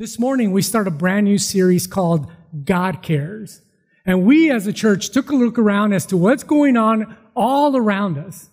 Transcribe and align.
This 0.00 0.18
morning, 0.18 0.52
we 0.52 0.62
start 0.62 0.88
a 0.88 0.90
brand 0.90 1.26
new 1.26 1.36
series 1.36 1.86
called 1.86 2.32
God 2.64 3.02
Cares. 3.02 3.60
And 4.06 4.24
we 4.24 4.50
as 4.50 4.66
a 4.66 4.72
church 4.72 5.10
took 5.10 5.28
a 5.28 5.34
look 5.34 5.58
around 5.58 5.92
as 5.92 6.06
to 6.06 6.16
what's 6.16 6.42
going 6.42 6.78
on 6.78 7.18
all 7.36 7.76
around 7.76 8.16
us. 8.16 8.48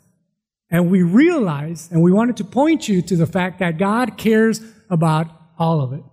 And 0.69 0.91
we 0.91 1.03
realized, 1.03 1.89
and 1.89 2.01
we 2.01 2.11
wanted 2.11 2.35
to 2.35 2.43
point 2.43 2.89
you 2.89 3.01
to 3.03 3.15
the 3.15 3.25
fact 3.25 3.59
that 3.59 3.77
God 3.77 4.17
cares 4.17 4.59
about 4.89 5.27
all 5.57 5.79
of 5.79 5.93
it. 5.93 6.03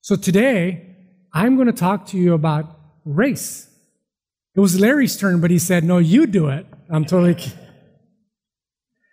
So 0.00 0.16
today, 0.16 0.96
I'm 1.32 1.54
going 1.54 1.68
to 1.68 1.72
talk 1.72 2.06
to 2.06 2.18
you 2.18 2.34
about 2.34 2.76
race. 3.04 3.68
It 4.56 4.58
was 4.58 4.80
Larry's 4.80 5.16
turn, 5.16 5.40
but 5.40 5.52
he 5.52 5.60
said, 5.60 5.84
no, 5.84 5.98
you 5.98 6.26
do 6.26 6.48
it. 6.48 6.66
I'm 6.88 7.04
totally 7.04 7.36
kidding. 7.36 7.56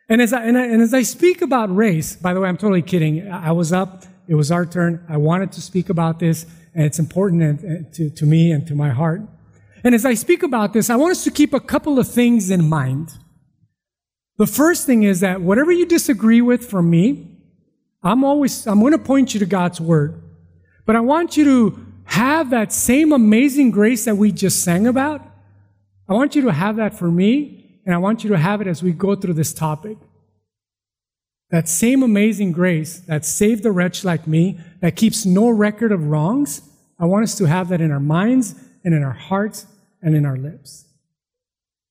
And 0.10 0.20
as 0.20 0.34
I, 0.34 0.46
and, 0.46 0.58
I, 0.58 0.66
and 0.66 0.82
as 0.82 0.96
I 0.96 1.04
speak 1.04 1.44
about 1.44 1.76
race, 1.76 2.16
by 2.16 2.34
the 2.34 2.40
way, 2.40 2.50
I'm 2.50 2.58
totally 2.58 2.82
kidding. 2.82 3.32
I 3.32 3.52
was 3.52 3.72
up 3.72 4.04
it 4.28 4.36
was 4.36 4.52
our 4.52 4.66
turn. 4.66 5.05
I 5.07 5.18
wanted 5.18 5.52
to 5.54 5.62
speak 5.62 5.89
about 5.89 6.20
this, 6.20 6.46
and 6.73 6.84
it's 6.86 7.00
important 7.00 7.94
to, 7.94 8.09
to 8.09 8.26
me 8.26 8.52
and 8.52 8.67
to 8.67 8.76
my 8.76 8.90
heart. 8.90 9.22
And 9.84 9.95
as 9.95 10.05
I 10.05 10.16
speak 10.16 10.44
about 10.44 10.73
this, 10.73 10.90
I 10.90 10.95
want 10.95 11.12
us 11.12 11.23
to 11.23 11.31
keep 11.31 11.53
a 11.53 11.59
couple 11.59 11.98
of 12.00 12.08
things 12.08 12.50
in 12.50 12.67
mind. 12.67 13.17
The 14.38 14.48
first 14.48 14.86
thing 14.86 15.03
is 15.03 15.22
that 15.22 15.41
whatever 15.41 15.72
you 15.72 15.86
disagree 15.86 16.41
with 16.41 16.70
from 16.70 16.90
me, 16.90 17.38
I'm 18.03 18.23
always, 18.23 18.67
I'm 18.67 18.80
going 18.80 18.91
to 18.91 19.00
point 19.00 19.34
you 19.34 19.40
to 19.40 19.45
God's 19.45 19.81
word. 19.81 20.22
But 20.86 20.95
I 20.95 21.00
want 21.00 21.38
you 21.38 21.44
to 21.45 21.86
have 22.05 22.52
that 22.52 22.72
same 22.72 23.12
amazing 23.12 23.72
grace 23.72 24.05
that 24.05 24.16
we 24.16 24.31
just 24.31 24.64
sang 24.64 24.88
about. 24.88 25.22
I 26.08 26.14
want 26.14 26.36
you 26.36 26.41
to 26.44 26.52
have 26.52 26.78
that 26.78 26.94
for 26.94 27.12
me, 27.12 27.81
and 27.86 27.94
I 27.94 27.98
want 27.98 28.23
you 28.23 28.30
to 28.30 28.38
have 28.38 28.62
it 28.62 28.67
as 28.67 28.81
we 28.81 28.91
go 28.91 29.16
through 29.16 29.34
this 29.34 29.53
topic. 29.53 29.98
That 31.50 31.70
same 31.70 32.04
amazing 32.04 32.52
grace 32.52 33.00
that 33.02 33.26
saved 33.26 33.66
a 33.66 33.72
wretch 33.72 34.04
like 34.04 34.28
me, 34.28 34.60
that 34.82 34.96
keeps 34.96 35.26
no 35.26 35.50
record 35.50 35.92
of 35.92 36.08
wrongs, 36.08 36.62
I 37.00 37.06
want 37.06 37.23
us 37.23 37.38
to 37.38 37.46
have 37.46 37.70
that 37.70 37.82
in 37.82 37.92
our 37.92 38.00
minds 38.00 38.56
and 38.84 38.94
in 38.94 39.04
our 39.04 39.14
hearts 39.14 39.66
and 40.02 40.16
in 40.16 40.26
our 40.26 40.38
lips. 40.38 40.86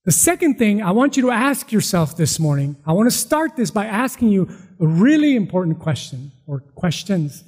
The 0.04 0.12
second 0.12 0.56
thing 0.56 0.82
I 0.82 0.92
want 0.92 1.16
you 1.16 1.22
to 1.24 1.30
ask 1.30 1.72
yourself 1.72 2.16
this 2.16 2.38
morning, 2.38 2.76
I 2.86 2.92
want 2.92 3.10
to 3.10 3.16
start 3.16 3.56
this 3.56 3.70
by 3.70 3.86
asking 3.86 4.28
you 4.28 4.48
a 4.80 4.86
really 4.86 5.34
important 5.34 5.78
question 5.78 6.32
or 6.46 6.60
questions. 6.60 7.44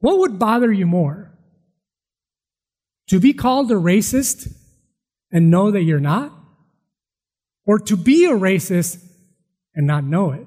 What 0.00 0.18
would 0.18 0.38
bother 0.38 0.72
you 0.72 0.86
more? 0.86 1.32
To 3.08 3.20
be 3.20 3.32
called 3.32 3.70
a 3.70 3.74
racist 3.74 4.52
and 5.32 5.50
know 5.50 5.70
that 5.70 5.82
you're 5.82 6.00
not? 6.00 6.32
Or 7.64 7.78
to 7.78 7.96
be 7.96 8.24
a 8.24 8.30
racist 8.30 9.02
and 9.74 9.86
not 9.86 10.04
know 10.04 10.32
it? 10.32 10.46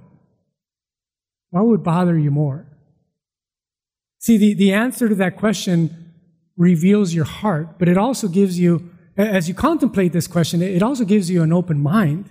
What 1.52 1.66
would 1.68 1.84
bother 1.84 2.18
you 2.18 2.32
more? 2.32 2.68
See, 4.20 4.38
the, 4.38 4.54
the 4.54 4.74
answer 4.74 5.10
to 5.10 5.16
that 5.16 5.36
question 5.36 6.14
reveals 6.58 7.14
your 7.14 7.26
heart, 7.26 7.80
but 7.80 7.88
it 7.88 7.98
also 7.98 8.28
gives 8.28 8.60
you, 8.60 8.90
as 9.18 9.48
you 9.48 9.56
contemplate 9.56 10.14
this 10.14 10.28
question, 10.28 10.62
it 10.62 10.84
also 10.84 11.06
gives 11.06 11.30
you 11.30 11.42
an 11.42 11.52
open 11.52 11.82
mind. 11.82 12.30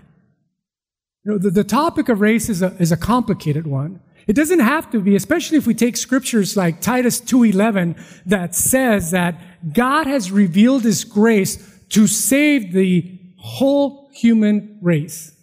You 1.25 1.33
know, 1.33 1.39
the, 1.39 1.51
the 1.51 1.65
topic 1.65 2.09
of 2.09 2.21
race 2.21 2.49
is 2.49 2.63
a, 2.63 2.77
is 2.79 2.93
a 2.93 2.97
complicated 2.97 3.67
one. 3.67 4.01
It 4.27 4.35
doesn't 4.35 4.61
have 4.61 4.91
to 4.93 5.01
be, 5.01 5.17
especially 5.17 5.59
if 5.59 5.67
we 5.67 5.75
take 5.75 5.97
scriptures 5.97 6.57
like 6.57 6.81
Titus 6.81 7.21
2.11 7.21 8.01
that 8.27 8.55
says 8.55 9.11
that 9.11 9.41
God 9.73 10.07
has 10.07 10.31
revealed 10.31 10.85
His 10.85 11.05
grace 11.05 11.59
to 11.91 12.07
save 12.07 12.73
the 12.73 13.19
whole 13.39 14.11
human 14.13 14.79
race. 14.81 15.35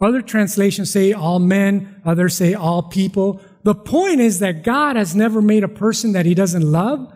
Other 0.00 0.22
translations 0.22 0.90
say 0.90 1.12
all 1.12 1.40
men, 1.40 2.00
others 2.04 2.36
say 2.36 2.54
all 2.54 2.82
people. 2.82 3.40
The 3.64 3.74
point 3.74 4.20
is 4.20 4.38
that 4.38 4.62
God 4.62 4.96
has 4.96 5.16
never 5.16 5.42
made 5.42 5.64
a 5.64 5.68
person 5.68 6.12
that 6.12 6.24
he 6.24 6.34
doesn't 6.34 6.62
love. 6.62 7.12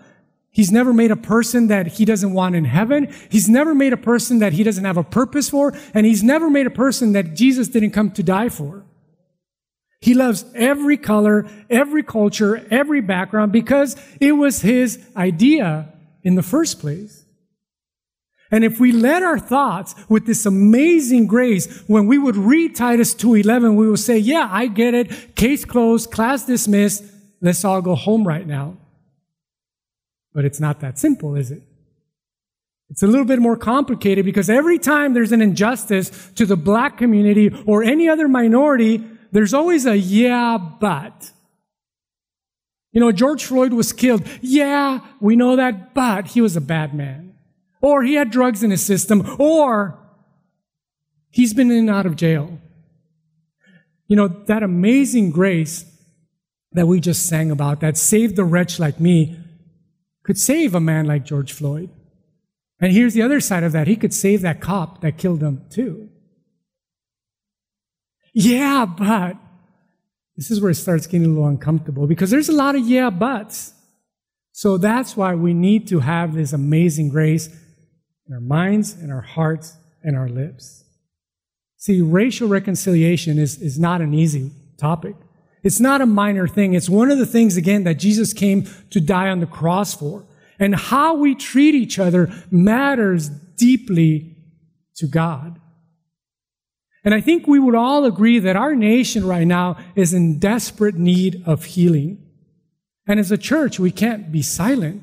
He's 0.51 0.73
never 0.73 0.93
made 0.93 1.11
a 1.11 1.17
person 1.17 1.69
that 1.69 1.87
he 1.87 2.05
doesn't 2.05 2.33
want 2.33 2.57
in 2.57 2.65
heaven. 2.65 3.13
He's 3.31 3.49
never 3.49 3.75
made 3.75 3.93
a 3.93 3.97
person 3.97 4.41
that 4.41 4.53
he 4.53 4.65
doesn't 4.65 4.85
have 4.85 4.99
a 4.99 5.05
purpose 5.05 5.49
for. 5.49 5.73
And 5.95 6.05
he's 6.05 6.23
never 6.23 6.51
made 6.51 6.67
a 6.67 6.71
person 6.71 7.13
that 7.13 7.35
Jesus 7.35 7.69
didn't 7.69 7.93
come 7.93 8.11
to 8.11 8.23
die 8.23 8.49
for. 8.49 8.85
He 10.01 10.15
loves 10.15 10.45
every 10.55 10.97
color, 10.97 11.49
every 11.71 12.03
culture, 12.03 12.67
every 12.71 13.01
background 13.01 13.53
because 13.53 13.97
it 14.21 14.33
was 14.33 14.61
his 14.61 15.01
idea 15.17 15.93
in 16.25 16.35
the 16.35 16.43
first 16.43 16.81
place. 16.81 17.22
And 18.53 18.65
if 18.65 18.79
we 18.79 18.93
let 18.93 19.23
our 19.23 19.39
thoughts 19.39 19.95
with 20.11 20.27
this 20.27 20.45
amazing 20.45 21.27
grace, 21.27 21.83
when 21.87 22.07
we 22.07 22.19
would 22.19 22.37
read 22.37 22.77
Titus 22.77 23.15
2.11, 23.15 23.77
we 23.77 23.89
would 23.89 23.99
say, 23.99 24.19
yeah, 24.19 24.47
I 24.51 24.67
get 24.67 24.93
it. 24.93 25.35
Case 25.35 25.65
closed, 25.65 26.11
class 26.11 26.45
dismissed. 26.45 27.03
Let's 27.41 27.65
all 27.65 27.81
go 27.81 27.95
home 27.95 28.29
right 28.29 28.47
now. 28.47 28.77
But 30.35 30.45
it's 30.45 30.61
not 30.61 30.81
that 30.81 30.99
simple, 30.99 31.35
is 31.35 31.51
it? 31.51 31.63
It's 32.91 33.03
a 33.03 33.07
little 33.07 33.25
bit 33.25 33.39
more 33.39 33.57
complicated 33.57 34.27
because 34.27 34.51
every 34.51 34.79
time 34.79 35.15
there's 35.15 35.33
an 35.33 35.41
injustice 35.41 36.31
to 36.35 36.45
the 36.45 36.57
black 36.57 36.99
community 36.99 37.51
or 37.65 37.83
any 37.83 38.07
other 38.07 38.29
minority, 38.29 39.03
there's 39.33 39.55
always 39.55 39.87
a 39.87 39.97
yeah, 39.97 40.59
but. 40.59 41.31
You 42.93 43.01
know, 43.01 43.13
George 43.13 43.47
Floyd 43.47 43.73
was 43.73 43.95
killed. 43.95 44.29
Yeah, 44.43 45.01
we 45.21 45.37
know 45.37 45.57
that, 45.57 45.95
but 45.95 46.27
he 46.29 46.43
was 46.43 46.55
a 46.55 46.61
bad 46.61 46.93
man 46.93 47.32
or 47.83 48.03
he 48.05 48.15
had 48.15 48.31
drugs 48.31 48.63
in 48.63 48.71
his 48.71 48.85
system, 48.85 49.37
or 49.39 49.99
he's 51.29 51.53
been 51.53 51.71
in 51.71 51.79
and 51.79 51.91
out 51.91 52.07
of 52.07 52.17
jail. 52.17 52.59
You 54.07 54.17
know, 54.17 54.29
that 54.29 54.63
amazing 54.63 55.31
grace 55.31 55.85
that 56.73 56.87
we 56.87 57.01
just 57.01 57.27
sang 57.27 57.51
about, 57.51 57.81
that 57.81 57.97
saved 57.97 58.39
a 58.39 58.45
wretch 58.45 58.79
like 58.79 59.01
me, 59.01 59.39
could 60.23 60.39
save 60.39 60.75
a 60.75 60.81
man 60.81 61.07
like 61.07 61.25
George 61.25 61.53
Floyd. 61.53 61.91
And 62.81 62.93
here's 62.93 63.15
the 63.15 63.23
other 63.23 63.41
side 63.41 63.65
of 63.65 63.73
that. 63.73 63.87
He 63.87 63.97
could 63.97 64.15
save 64.15 64.43
that 64.43 64.61
cop 64.61 65.01
that 65.03 65.19
killed 65.19 65.43
him 65.43 65.65
too. 65.71 66.09
Yeah, 68.33 68.87
but 68.87 69.37
this 70.37 70.51
is 70.51 70.61
where 70.61 70.71
it 70.71 70.77
starts 70.77 71.07
getting 71.07 71.27
a 71.27 71.29
little 71.29 71.47
uncomfortable 71.47 72.07
because 72.07 72.31
there's 72.31 72.49
a 72.49 72.53
lot 72.55 72.75
of 72.75 72.87
yeah, 72.89 73.11
buts. 73.11 73.75
So 74.53 74.79
that's 74.79 75.17
why 75.17 75.35
we 75.35 75.55
need 75.55 75.89
to 75.89 76.01
have 76.01 76.35
this 76.35 76.53
amazing 76.53 77.09
grace 77.09 77.49
in 78.27 78.35
our 78.35 78.41
minds, 78.41 79.01
in 79.01 79.11
our 79.11 79.21
hearts, 79.21 79.77
and 80.03 80.17
our 80.17 80.29
lips. 80.29 80.85
See, 81.77 82.01
racial 82.01 82.49
reconciliation 82.49 83.39
is, 83.39 83.61
is 83.61 83.79
not 83.79 84.01
an 84.01 84.15
easy 84.15 84.53
topic. 84.79 85.17
It's 85.63 85.81
not 85.81 86.01
a 86.01 86.07
minor 86.07 86.49
thing. 86.49 86.75
It's 86.75 86.89
one 86.89 87.11
of 87.11 87.19
the 87.19 87.27
things, 87.27 87.57
again, 87.57 87.85
that 87.85 87.95
Jesus 87.95 88.33
came 88.33 88.67
to 88.91 89.01
die 89.01 89.29
on 89.29 89.41
the 89.41 89.47
cross 89.47 89.95
for. 89.95 90.25
And 90.59 90.75
how 90.75 91.15
we 91.15 91.35
treat 91.35 91.75
each 91.75 91.99
other 91.99 92.33
matters 92.51 93.29
deeply 93.29 94.37
to 94.97 95.07
God. 95.07 95.59
And 97.05 97.15
I 97.15 97.21
think 97.21 97.47
we 97.47 97.59
would 97.59 97.75
all 97.75 98.05
agree 98.05 98.39
that 98.39 98.57
our 98.57 98.77
nation 98.77 99.27
right 99.27 99.47
now 99.47 99.77
is 99.97 100.15
in 100.15 100.39
desperate 100.39 100.95
need 100.95 101.43
of 101.47 101.65
healing. 101.65 102.25
And 103.07 103.19
as 103.19 103.33
a 103.33 103.39
church, 103.39 103.81
we 103.81 103.91
can't 103.91 104.31
be 104.31 104.43
silent. 104.43 105.03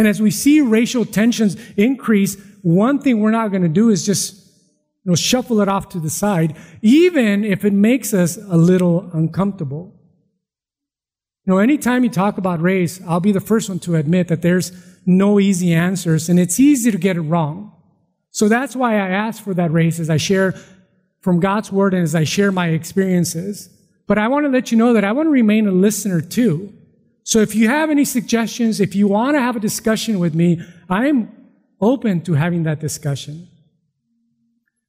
And 0.00 0.08
as 0.08 0.18
we 0.18 0.30
see 0.30 0.62
racial 0.62 1.04
tensions 1.04 1.58
increase, 1.76 2.34
one 2.62 3.00
thing 3.00 3.20
we're 3.20 3.30
not 3.30 3.50
going 3.50 3.64
to 3.64 3.68
do 3.68 3.90
is 3.90 4.06
just 4.06 4.46
you 5.04 5.10
know, 5.10 5.14
shuffle 5.14 5.60
it 5.60 5.68
off 5.68 5.90
to 5.90 6.00
the 6.00 6.08
side, 6.08 6.56
even 6.80 7.44
if 7.44 7.66
it 7.66 7.74
makes 7.74 8.14
us 8.14 8.38
a 8.38 8.56
little 8.56 9.10
uncomfortable. 9.12 9.94
You 11.44 11.52
know, 11.52 11.58
anytime 11.58 12.02
you 12.02 12.08
talk 12.08 12.38
about 12.38 12.62
race, 12.62 12.98
I'll 13.06 13.20
be 13.20 13.32
the 13.32 13.42
first 13.42 13.68
one 13.68 13.78
to 13.80 13.96
admit 13.96 14.28
that 14.28 14.40
there's 14.40 14.72
no 15.04 15.38
easy 15.38 15.74
answers, 15.74 16.30
and 16.30 16.40
it's 16.40 16.58
easy 16.58 16.90
to 16.90 16.96
get 16.96 17.18
it 17.18 17.20
wrong. 17.20 17.70
So 18.30 18.48
that's 18.48 18.74
why 18.74 18.94
I 18.94 19.10
ask 19.10 19.44
for 19.44 19.52
that 19.52 19.70
race 19.70 20.00
as 20.00 20.08
I 20.08 20.16
share 20.16 20.54
from 21.20 21.40
God's 21.40 21.70
word 21.70 21.92
and 21.92 22.04
as 22.04 22.14
I 22.14 22.24
share 22.24 22.50
my 22.50 22.68
experiences. 22.68 23.68
But 24.06 24.16
I 24.16 24.28
want 24.28 24.46
to 24.46 24.50
let 24.50 24.72
you 24.72 24.78
know 24.78 24.94
that 24.94 25.04
I 25.04 25.12
want 25.12 25.26
to 25.26 25.30
remain 25.30 25.68
a 25.68 25.72
listener 25.72 26.22
too. 26.22 26.72
So 27.30 27.38
if 27.38 27.54
you 27.54 27.68
have 27.68 27.90
any 27.90 28.04
suggestions, 28.04 28.80
if 28.80 28.96
you 28.96 29.06
want 29.06 29.36
to 29.36 29.40
have 29.40 29.54
a 29.54 29.60
discussion 29.60 30.18
with 30.18 30.34
me, 30.34 30.60
I'm 30.88 31.30
open 31.80 32.22
to 32.22 32.32
having 32.32 32.64
that 32.64 32.80
discussion. 32.80 33.46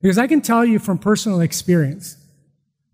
Because 0.01 0.17
I 0.17 0.25
can 0.25 0.41
tell 0.41 0.65
you 0.65 0.79
from 0.79 0.97
personal 0.97 1.39
experience 1.41 2.17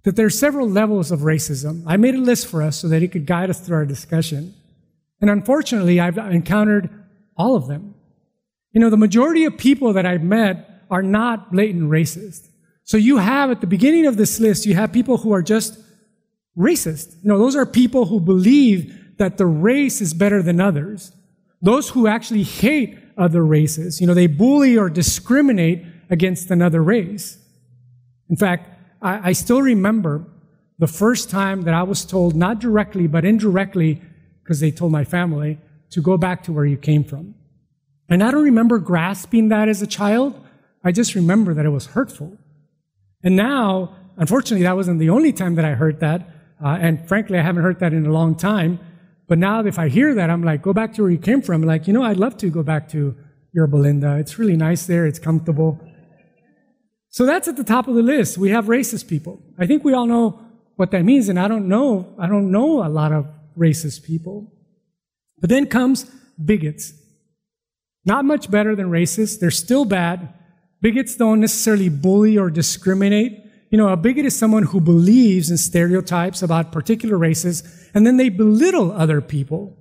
that 0.03 0.17
there 0.17 0.25
are 0.25 0.29
several 0.29 0.69
levels 0.69 1.11
of 1.11 1.21
racism. 1.21 1.81
I 1.87 1.95
made 1.95 2.15
a 2.15 2.19
list 2.19 2.47
for 2.47 2.61
us 2.61 2.75
so 2.75 2.89
that 2.89 3.01
it 3.01 3.13
could 3.13 3.25
guide 3.25 3.49
us 3.49 3.61
through 3.61 3.77
our 3.77 3.85
discussion. 3.85 4.53
And 5.21 5.29
unfortunately, 5.29 6.01
I've 6.01 6.17
encountered 6.17 6.89
all 7.37 7.55
of 7.55 7.67
them. 7.67 7.95
You 8.73 8.81
know, 8.81 8.89
the 8.89 8.97
majority 8.97 9.45
of 9.45 9.57
people 9.57 9.93
that 9.93 10.05
I've 10.05 10.23
met 10.23 10.83
are 10.91 11.01
not 11.01 11.53
blatant 11.53 11.89
racist. 11.89 12.49
So 12.83 12.97
you 12.97 13.15
have 13.15 13.49
at 13.49 13.61
the 13.61 13.67
beginning 13.67 14.07
of 14.07 14.17
this 14.17 14.41
list, 14.41 14.65
you 14.65 14.75
have 14.75 14.91
people 14.91 15.15
who 15.15 15.31
are 15.31 15.41
just 15.41 15.79
racist. 16.57 17.15
You 17.23 17.29
know, 17.29 17.37
those 17.37 17.55
are 17.55 17.65
people 17.65 18.07
who 18.07 18.19
believe 18.19 19.05
that 19.17 19.37
the 19.37 19.45
race 19.45 20.01
is 20.01 20.13
better 20.13 20.41
than 20.41 20.61
others. 20.61 21.11
Those 21.61 21.89
who 21.89 22.07
actually 22.07 22.43
hate 22.43 22.97
other 23.17 23.43
races, 23.43 23.99
you 23.99 24.07
know, 24.07 24.13
they 24.13 24.27
bully 24.27 24.77
or 24.77 24.89
discriminate 24.89 25.83
against 26.09 26.51
another 26.51 26.83
race. 26.83 27.39
In 28.29 28.35
fact, 28.35 28.69
I, 29.01 29.29
I 29.29 29.31
still 29.33 29.61
remember 29.61 30.25
the 30.79 30.87
first 30.87 31.29
time 31.29 31.63
that 31.63 31.73
I 31.73 31.83
was 31.83 32.05
told, 32.05 32.35
not 32.35 32.59
directly, 32.59 33.07
but 33.07 33.25
indirectly, 33.25 34.01
because 34.43 34.59
they 34.59 34.71
told 34.71 34.91
my 34.91 35.03
family 35.03 35.59
to 35.89 36.01
go 36.01 36.17
back 36.17 36.43
to 36.43 36.53
where 36.53 36.65
you 36.65 36.77
came 36.77 37.03
from. 37.03 37.33
And 38.09 38.23
I 38.23 38.31
don't 38.31 38.43
remember 38.43 38.77
grasping 38.77 39.49
that 39.49 39.67
as 39.67 39.81
a 39.81 39.87
child. 39.87 40.39
I 40.83 40.91
just 40.91 41.15
remember 41.15 41.53
that 41.53 41.65
it 41.65 41.69
was 41.69 41.87
hurtful. 41.87 42.37
And 43.23 43.35
now, 43.35 43.95
unfortunately, 44.17 44.63
that 44.63 44.75
wasn't 44.75 44.99
the 44.99 45.09
only 45.09 45.33
time 45.33 45.55
that 45.55 45.65
I 45.65 45.71
heard 45.71 45.99
that. 45.99 46.29
Uh, 46.63 46.77
and 46.79 47.05
frankly, 47.07 47.37
I 47.37 47.41
haven't 47.41 47.63
heard 47.63 47.79
that 47.79 47.93
in 47.93 48.05
a 48.05 48.11
long 48.11 48.35
time. 48.35 48.79
But 49.27 49.37
now, 49.37 49.65
if 49.65 49.77
I 49.77 49.89
hear 49.89 50.13
that, 50.15 50.29
I'm 50.29 50.43
like, 50.43 50.61
go 50.61 50.73
back 50.73 50.93
to 50.93 51.01
where 51.01 51.11
you 51.11 51.17
came 51.17 51.41
from. 51.41 51.61
Like, 51.63 51.87
you 51.87 51.93
know, 51.93 52.03
I'd 52.03 52.17
love 52.17 52.37
to 52.37 52.49
go 52.49 52.63
back 52.63 52.87
to 52.89 53.15
Yorba 53.53 53.75
Linda. 53.75 54.17
It's 54.17 54.39
really 54.39 54.55
nice 54.55 54.85
there. 54.85 55.05
It's 55.05 55.19
comfortable. 55.19 55.79
So 57.09 57.25
that's 57.25 57.47
at 57.47 57.57
the 57.57 57.63
top 57.63 57.87
of 57.87 57.95
the 57.95 58.01
list. 58.01 58.37
We 58.37 58.51
have 58.51 58.65
racist 58.65 59.07
people. 59.07 59.41
I 59.57 59.65
think 59.65 59.83
we 59.83 59.93
all 59.93 60.05
know 60.05 60.39
what 60.75 60.91
that 60.91 61.03
means. 61.03 61.27
And 61.27 61.39
I 61.39 61.47
don't 61.47 61.67
know, 61.67 62.15
I 62.17 62.27
don't 62.27 62.51
know 62.51 62.85
a 62.85 62.89
lot 62.89 63.11
of 63.11 63.27
racist 63.57 64.03
people. 64.03 64.53
But 65.39 65.49
then 65.49 65.65
comes 65.65 66.05
bigots. 66.43 66.93
Not 68.05 68.23
much 68.23 68.49
better 68.49 68.75
than 68.75 68.89
racists. 68.89 69.39
They're 69.39 69.51
still 69.51 69.83
bad. 69.83 70.33
Bigots 70.81 71.15
don't 71.15 71.41
necessarily 71.41 71.89
bully 71.89 72.37
or 72.37 72.49
discriminate. 72.49 73.43
You 73.69 73.77
know, 73.77 73.89
a 73.89 73.97
bigot 73.97 74.25
is 74.25 74.35
someone 74.35 74.63
who 74.63 74.79
believes 74.79 75.51
in 75.51 75.57
stereotypes 75.57 76.41
about 76.41 76.71
particular 76.71 77.17
races 77.17 77.63
and 77.93 78.05
then 78.05 78.17
they 78.17 78.29
belittle 78.29 78.91
other 78.91 79.19
people. 79.21 79.75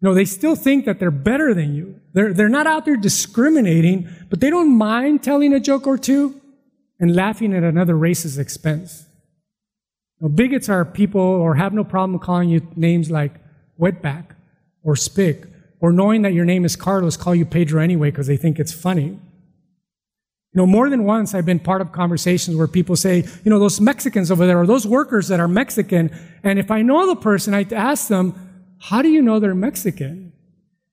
You 0.00 0.08
know, 0.08 0.14
they 0.14 0.24
still 0.24 0.56
think 0.56 0.84
that 0.84 0.98
they're 0.98 1.10
better 1.10 1.54
than 1.54 1.74
you. 1.74 2.00
They're, 2.12 2.32
they're 2.32 2.48
not 2.48 2.66
out 2.66 2.84
there 2.84 2.96
discriminating, 2.96 4.08
but 4.30 4.40
they 4.40 4.50
don't 4.50 4.76
mind 4.76 5.22
telling 5.22 5.52
a 5.52 5.60
joke 5.60 5.86
or 5.86 5.96
two 5.98 6.40
and 7.00 7.14
laughing 7.14 7.54
at 7.54 7.62
another 7.62 7.96
race's 7.96 8.38
expense. 8.38 9.06
You 10.20 10.28
know, 10.28 10.34
bigots 10.34 10.68
are 10.68 10.84
people 10.84 11.20
or 11.20 11.56
have 11.56 11.72
no 11.72 11.84
problem 11.84 12.18
calling 12.18 12.48
you 12.48 12.66
names 12.76 13.10
like 13.10 13.34
wetback 13.80 14.26
or 14.82 14.94
spick 14.94 15.46
or 15.80 15.92
knowing 15.92 16.22
that 16.22 16.32
your 16.32 16.44
name 16.44 16.64
is 16.64 16.76
Carlos 16.76 17.16
call 17.16 17.34
you 17.34 17.44
Pedro 17.44 17.82
anyway 17.82 18.10
because 18.10 18.28
they 18.28 18.36
think 18.36 18.58
it's 18.60 18.72
funny. 18.72 19.18
You 20.54 20.60
know, 20.60 20.66
more 20.66 20.90
than 20.90 21.04
once 21.04 21.34
I've 21.34 21.46
been 21.46 21.60
part 21.60 21.80
of 21.80 21.92
conversations 21.92 22.56
where 22.56 22.68
people 22.68 22.94
say, 22.94 23.24
you 23.42 23.50
know, 23.50 23.58
those 23.58 23.80
Mexicans 23.80 24.30
over 24.30 24.46
there 24.46 24.60
or 24.60 24.66
those 24.66 24.86
workers 24.86 25.28
that 25.28 25.40
are 25.40 25.48
Mexican. 25.48 26.10
And 26.42 26.58
if 26.58 26.70
I 26.70 26.82
know 26.82 27.06
the 27.06 27.16
person, 27.16 27.54
I 27.54 27.66
ask 27.72 28.08
them, 28.08 28.34
how 28.78 29.00
do 29.00 29.08
you 29.08 29.22
know 29.22 29.40
they're 29.40 29.54
Mexican? 29.54 30.32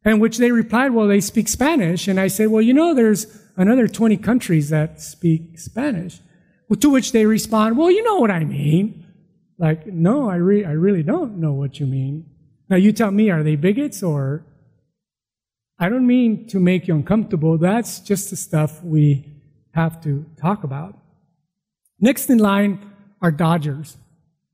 And 0.05 0.21
which 0.21 0.37
they 0.37 0.53
replied, 0.53 0.93
well, 0.93 1.07
they 1.07 1.19
speak 1.19 1.49
Spanish. 1.49 2.07
And 2.07 2.21
I 2.21 2.27
said, 2.27 2.47
well, 2.47 2.61
you 2.61 2.73
know, 2.73 2.93
there's 2.93 3.27
another 3.57 3.89
20 3.89 4.15
countries 4.17 4.69
that 4.69 5.01
speak 5.01 5.59
Spanish. 5.59 6.21
Well, 6.69 6.79
to 6.79 6.89
which 6.89 7.11
they 7.11 7.25
respond, 7.25 7.77
well, 7.77 7.91
you 7.91 8.03
know 8.03 8.17
what 8.17 8.31
I 8.31 8.45
mean. 8.45 9.05
Like, 9.57 9.87
no, 9.87 10.29
I, 10.29 10.35
re- 10.35 10.63
I 10.63 10.71
really 10.71 11.03
don't 11.03 11.37
know 11.37 11.51
what 11.51 11.81
you 11.81 11.85
mean. 11.85 12.29
Now 12.69 12.77
you 12.77 12.93
tell 12.93 13.11
me, 13.11 13.29
are 13.29 13.43
they 13.43 13.57
bigots 13.57 14.01
or? 14.03 14.45
I 15.77 15.89
don't 15.89 16.07
mean 16.07 16.47
to 16.47 16.59
make 16.59 16.87
you 16.87 16.95
uncomfortable. 16.95 17.57
That's 17.57 17.99
just 17.99 18.29
the 18.29 18.35
stuff 18.35 18.83
we 18.83 19.38
have 19.73 20.01
to 20.03 20.25
talk 20.39 20.63
about. 20.63 20.97
Next 21.99 22.29
in 22.29 22.37
line 22.37 22.93
are 23.21 23.31
Dodgers. 23.31 23.97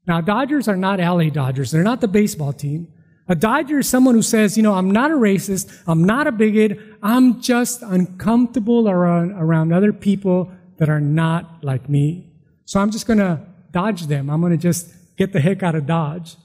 Now, 0.07 0.21
Dodgers 0.21 0.67
are 0.67 0.75
not 0.75 0.99
LA 0.99 1.29
Dodgers. 1.29 1.71
They're 1.71 1.83
not 1.83 2.01
the 2.01 2.07
baseball 2.07 2.53
team. 2.53 2.87
A 3.27 3.35
Dodger 3.35 3.79
is 3.79 3.89
someone 3.89 4.13
who 4.13 4.21
says, 4.21 4.55
you 4.55 4.61
know, 4.61 4.73
I'm 4.73 4.91
not 4.91 5.09
a 5.09 5.15
racist. 5.15 5.81
I'm 5.87 6.03
not 6.03 6.27
a 6.27 6.31
bigot. 6.31 6.79
I'm 7.01 7.41
just 7.41 7.81
uncomfortable 7.81 8.87
around, 8.87 9.31
around 9.31 9.73
other 9.73 9.91
people 9.91 10.51
that 10.77 10.89
are 10.89 10.99
not 10.99 11.63
like 11.63 11.89
me. 11.89 12.31
So 12.65 12.79
I'm 12.79 12.91
just 12.91 13.07
going 13.07 13.19
to 13.19 13.41
dodge 13.71 14.03
them. 14.07 14.29
I'm 14.29 14.41
going 14.41 14.51
to 14.51 14.57
just 14.57 14.93
get 15.17 15.33
the 15.33 15.39
heck 15.39 15.63
out 15.63 15.73
of 15.73 15.87
Dodge. 15.87 16.35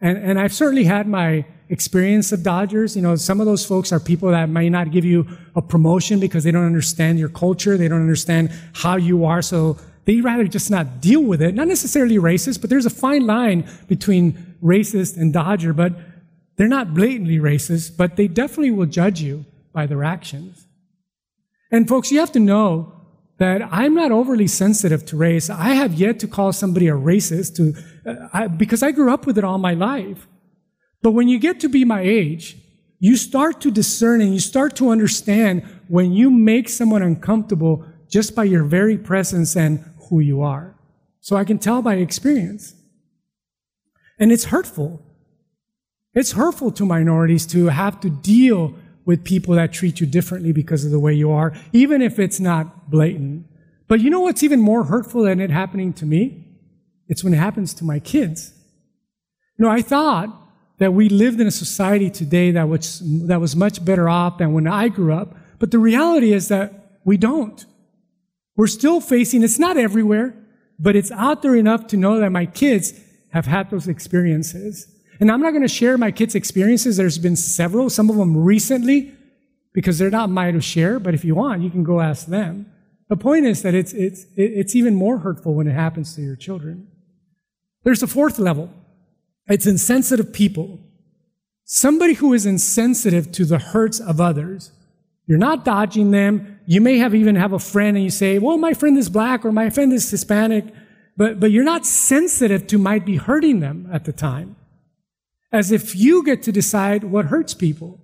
And, 0.00 0.18
and 0.18 0.38
I've 0.38 0.52
certainly 0.52 0.84
had 0.84 1.06
my 1.06 1.44
experience 1.68 2.32
of 2.32 2.42
Dodgers. 2.42 2.96
You 2.96 3.02
know, 3.02 3.16
some 3.16 3.40
of 3.40 3.46
those 3.46 3.64
folks 3.64 3.92
are 3.92 4.00
people 4.00 4.30
that 4.30 4.48
may 4.48 4.68
not 4.68 4.90
give 4.90 5.04
you 5.04 5.26
a 5.54 5.62
promotion 5.62 6.20
because 6.20 6.44
they 6.44 6.50
don't 6.50 6.66
understand 6.66 7.18
your 7.18 7.28
culture. 7.28 7.76
They 7.76 7.88
don't 7.88 8.00
understand 8.00 8.50
how 8.74 8.96
you 8.96 9.24
are. 9.24 9.42
So 9.42 9.78
they 10.04 10.20
rather 10.20 10.44
just 10.44 10.70
not 10.70 11.00
deal 11.00 11.22
with 11.22 11.42
it. 11.42 11.54
Not 11.54 11.68
necessarily 11.68 12.16
racist, 12.16 12.60
but 12.60 12.70
there's 12.70 12.86
a 12.86 12.90
fine 12.90 13.26
line 13.26 13.68
between 13.86 14.56
racist 14.62 15.16
and 15.16 15.32
Dodger, 15.32 15.72
but 15.72 15.92
they're 16.56 16.68
not 16.68 16.94
blatantly 16.94 17.38
racist, 17.38 17.96
but 17.96 18.16
they 18.16 18.28
definitely 18.28 18.70
will 18.70 18.86
judge 18.86 19.20
you 19.20 19.44
by 19.72 19.86
their 19.86 20.02
actions. 20.02 20.66
And 21.70 21.88
folks, 21.88 22.10
you 22.10 22.18
have 22.18 22.32
to 22.32 22.40
know 22.40 22.99
that 23.40 23.62
I'm 23.72 23.94
not 23.94 24.12
overly 24.12 24.46
sensitive 24.46 25.06
to 25.06 25.16
race. 25.16 25.48
I 25.48 25.70
have 25.70 25.94
yet 25.94 26.18
to 26.20 26.28
call 26.28 26.52
somebody 26.52 26.88
a 26.88 26.92
racist 26.92 27.56
to, 27.56 27.74
uh, 28.08 28.28
I, 28.34 28.46
because 28.48 28.82
I 28.82 28.92
grew 28.92 29.12
up 29.12 29.26
with 29.26 29.38
it 29.38 29.44
all 29.44 29.56
my 29.56 29.72
life. 29.72 30.28
But 31.00 31.12
when 31.12 31.26
you 31.26 31.38
get 31.38 31.58
to 31.60 31.68
be 31.70 31.86
my 31.86 32.02
age, 32.02 32.58
you 32.98 33.16
start 33.16 33.62
to 33.62 33.70
discern 33.70 34.20
and 34.20 34.34
you 34.34 34.40
start 34.40 34.76
to 34.76 34.90
understand 34.90 35.62
when 35.88 36.12
you 36.12 36.30
make 36.30 36.68
someone 36.68 37.02
uncomfortable 37.02 37.82
just 38.10 38.34
by 38.34 38.44
your 38.44 38.62
very 38.62 38.98
presence 38.98 39.56
and 39.56 39.90
who 40.10 40.20
you 40.20 40.42
are. 40.42 40.78
So 41.20 41.36
I 41.36 41.44
can 41.44 41.58
tell 41.58 41.80
by 41.80 41.94
experience. 41.94 42.74
And 44.18 44.30
it's 44.30 44.44
hurtful. 44.44 45.00
It's 46.12 46.32
hurtful 46.32 46.72
to 46.72 46.84
minorities 46.84 47.46
to 47.46 47.68
have 47.68 48.00
to 48.00 48.10
deal 48.10 48.74
with 49.10 49.24
people 49.24 49.56
that 49.56 49.72
treat 49.72 49.98
you 49.98 50.06
differently 50.06 50.52
because 50.52 50.84
of 50.84 50.92
the 50.92 51.00
way 51.00 51.12
you 51.12 51.32
are, 51.32 51.52
even 51.72 52.00
if 52.00 52.20
it's 52.20 52.38
not 52.38 52.88
blatant. 52.88 53.44
But 53.88 54.00
you 54.00 54.08
know 54.08 54.20
what's 54.20 54.44
even 54.44 54.60
more 54.60 54.84
hurtful 54.84 55.24
than 55.24 55.40
it 55.40 55.50
happening 55.50 55.92
to 55.94 56.06
me? 56.06 56.44
It's 57.08 57.24
when 57.24 57.34
it 57.34 57.38
happens 57.38 57.74
to 57.74 57.84
my 57.84 57.98
kids. 57.98 58.52
You 59.58 59.64
know, 59.64 59.70
I 59.72 59.82
thought 59.82 60.28
that 60.78 60.94
we 60.94 61.08
lived 61.08 61.40
in 61.40 61.48
a 61.48 61.50
society 61.50 62.08
today 62.08 62.52
that 62.52 62.68
was, 62.68 63.02
that 63.26 63.40
was 63.40 63.56
much 63.56 63.84
better 63.84 64.08
off 64.08 64.38
than 64.38 64.52
when 64.52 64.68
I 64.68 64.86
grew 64.88 65.12
up. 65.12 65.34
But 65.58 65.72
the 65.72 65.80
reality 65.80 66.32
is 66.32 66.46
that 66.46 67.00
we 67.04 67.16
don't. 67.16 67.66
We're 68.56 68.68
still 68.68 69.00
facing, 69.00 69.42
it's 69.42 69.58
not 69.58 69.76
everywhere, 69.76 70.36
but 70.78 70.94
it's 70.94 71.10
out 71.10 71.42
there 71.42 71.56
enough 71.56 71.88
to 71.88 71.96
know 71.96 72.20
that 72.20 72.30
my 72.30 72.46
kids 72.46 72.94
have 73.32 73.46
had 73.46 73.70
those 73.70 73.88
experiences. 73.88 74.86
And 75.20 75.30
I'm 75.30 75.40
not 75.40 75.50
going 75.50 75.62
to 75.62 75.68
share 75.68 75.98
my 75.98 76.10
kids' 76.10 76.34
experiences. 76.34 76.96
There's 76.96 77.18
been 77.18 77.36
several, 77.36 77.90
some 77.90 78.08
of 78.08 78.16
them 78.16 78.36
recently, 78.36 79.14
because 79.72 79.98
they're 79.98 80.10
not 80.10 80.30
mine 80.30 80.54
to 80.54 80.60
share, 80.60 80.98
but 80.98 81.14
if 81.14 81.24
you 81.24 81.34
want, 81.34 81.62
you 81.62 81.70
can 81.70 81.84
go 81.84 82.00
ask 82.00 82.26
them. 82.26 82.72
The 83.08 83.16
point 83.16 83.44
is 83.44 83.62
that 83.62 83.74
it's, 83.74 83.92
it's, 83.92 84.24
it's 84.36 84.74
even 84.74 84.94
more 84.94 85.18
hurtful 85.18 85.54
when 85.54 85.66
it 85.66 85.74
happens 85.74 86.14
to 86.14 86.22
your 86.22 86.36
children. 86.36 86.88
There's 87.84 88.02
a 88.02 88.06
fourth 88.06 88.38
level. 88.38 88.72
It's 89.48 89.66
insensitive 89.66 90.32
people. 90.32 90.80
Somebody 91.64 92.14
who 92.14 92.32
is 92.32 92.46
insensitive 92.46 93.30
to 93.32 93.44
the 93.44 93.58
hurts 93.58 94.00
of 94.00 94.20
others. 94.20 94.72
You're 95.26 95.38
not 95.38 95.64
dodging 95.64 96.10
them. 96.12 96.60
You 96.66 96.80
may 96.80 96.98
have 96.98 97.14
even 97.14 97.36
have 97.36 97.52
a 97.52 97.58
friend 97.58 97.96
and 97.96 98.04
you 98.04 98.10
say, 98.10 98.38
well, 98.38 98.58
my 98.58 98.74
friend 98.74 98.96
is 98.96 99.08
black 99.08 99.44
or 99.44 99.52
my 99.52 99.70
friend 99.70 99.92
is 99.92 100.10
Hispanic, 100.10 100.64
but, 101.16 101.40
but 101.40 101.50
you're 101.50 101.64
not 101.64 101.86
sensitive 101.86 102.66
to 102.68 102.78
might 102.78 103.04
be 103.04 103.16
hurting 103.16 103.60
them 103.60 103.88
at 103.92 104.04
the 104.04 104.12
time. 104.12 104.56
As 105.52 105.72
if 105.72 105.96
you 105.96 106.24
get 106.24 106.42
to 106.44 106.52
decide 106.52 107.04
what 107.04 107.26
hurts 107.26 107.54
people. 107.54 107.98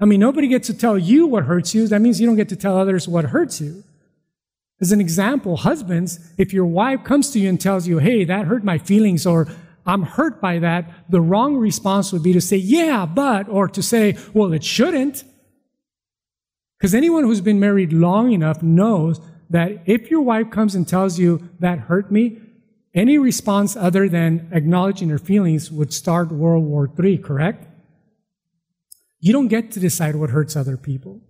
I 0.00 0.04
mean, 0.04 0.20
nobody 0.20 0.48
gets 0.48 0.66
to 0.68 0.74
tell 0.74 0.98
you 0.98 1.26
what 1.26 1.44
hurts 1.44 1.74
you. 1.74 1.86
That 1.88 2.00
means 2.00 2.20
you 2.20 2.26
don't 2.26 2.36
get 2.36 2.48
to 2.50 2.56
tell 2.56 2.76
others 2.76 3.08
what 3.08 3.26
hurts 3.26 3.60
you. 3.60 3.84
As 4.80 4.92
an 4.92 5.00
example, 5.00 5.56
husbands, 5.56 6.20
if 6.38 6.52
your 6.52 6.66
wife 6.66 7.02
comes 7.02 7.30
to 7.32 7.40
you 7.40 7.48
and 7.48 7.60
tells 7.60 7.88
you, 7.88 7.98
hey, 7.98 8.24
that 8.24 8.46
hurt 8.46 8.62
my 8.62 8.78
feelings, 8.78 9.26
or 9.26 9.48
I'm 9.84 10.02
hurt 10.02 10.40
by 10.40 10.60
that, 10.60 10.88
the 11.08 11.20
wrong 11.20 11.56
response 11.56 12.12
would 12.12 12.22
be 12.22 12.32
to 12.32 12.40
say, 12.40 12.56
yeah, 12.56 13.04
but, 13.06 13.48
or 13.48 13.68
to 13.68 13.82
say, 13.82 14.16
well, 14.32 14.52
it 14.52 14.62
shouldn't. 14.62 15.24
Because 16.78 16.94
anyone 16.94 17.24
who's 17.24 17.40
been 17.40 17.58
married 17.58 17.92
long 17.92 18.30
enough 18.30 18.62
knows 18.62 19.20
that 19.50 19.82
if 19.86 20.10
your 20.10 20.20
wife 20.20 20.50
comes 20.50 20.76
and 20.76 20.86
tells 20.86 21.18
you 21.18 21.48
that 21.58 21.80
hurt 21.80 22.12
me, 22.12 22.40
any 22.98 23.16
response 23.16 23.76
other 23.76 24.08
than 24.08 24.48
acknowledging 24.52 25.08
her 25.08 25.18
feelings 25.18 25.70
would 25.70 25.92
start 25.92 26.32
World 26.32 26.64
War 26.64 26.90
III, 26.98 27.18
correct? 27.18 27.66
You 29.20 29.32
don't 29.32 29.48
get 29.48 29.70
to 29.72 29.80
decide 29.80 30.16
what 30.16 30.30
hurts 30.30 30.56
other 30.56 30.76
people. 30.76 31.20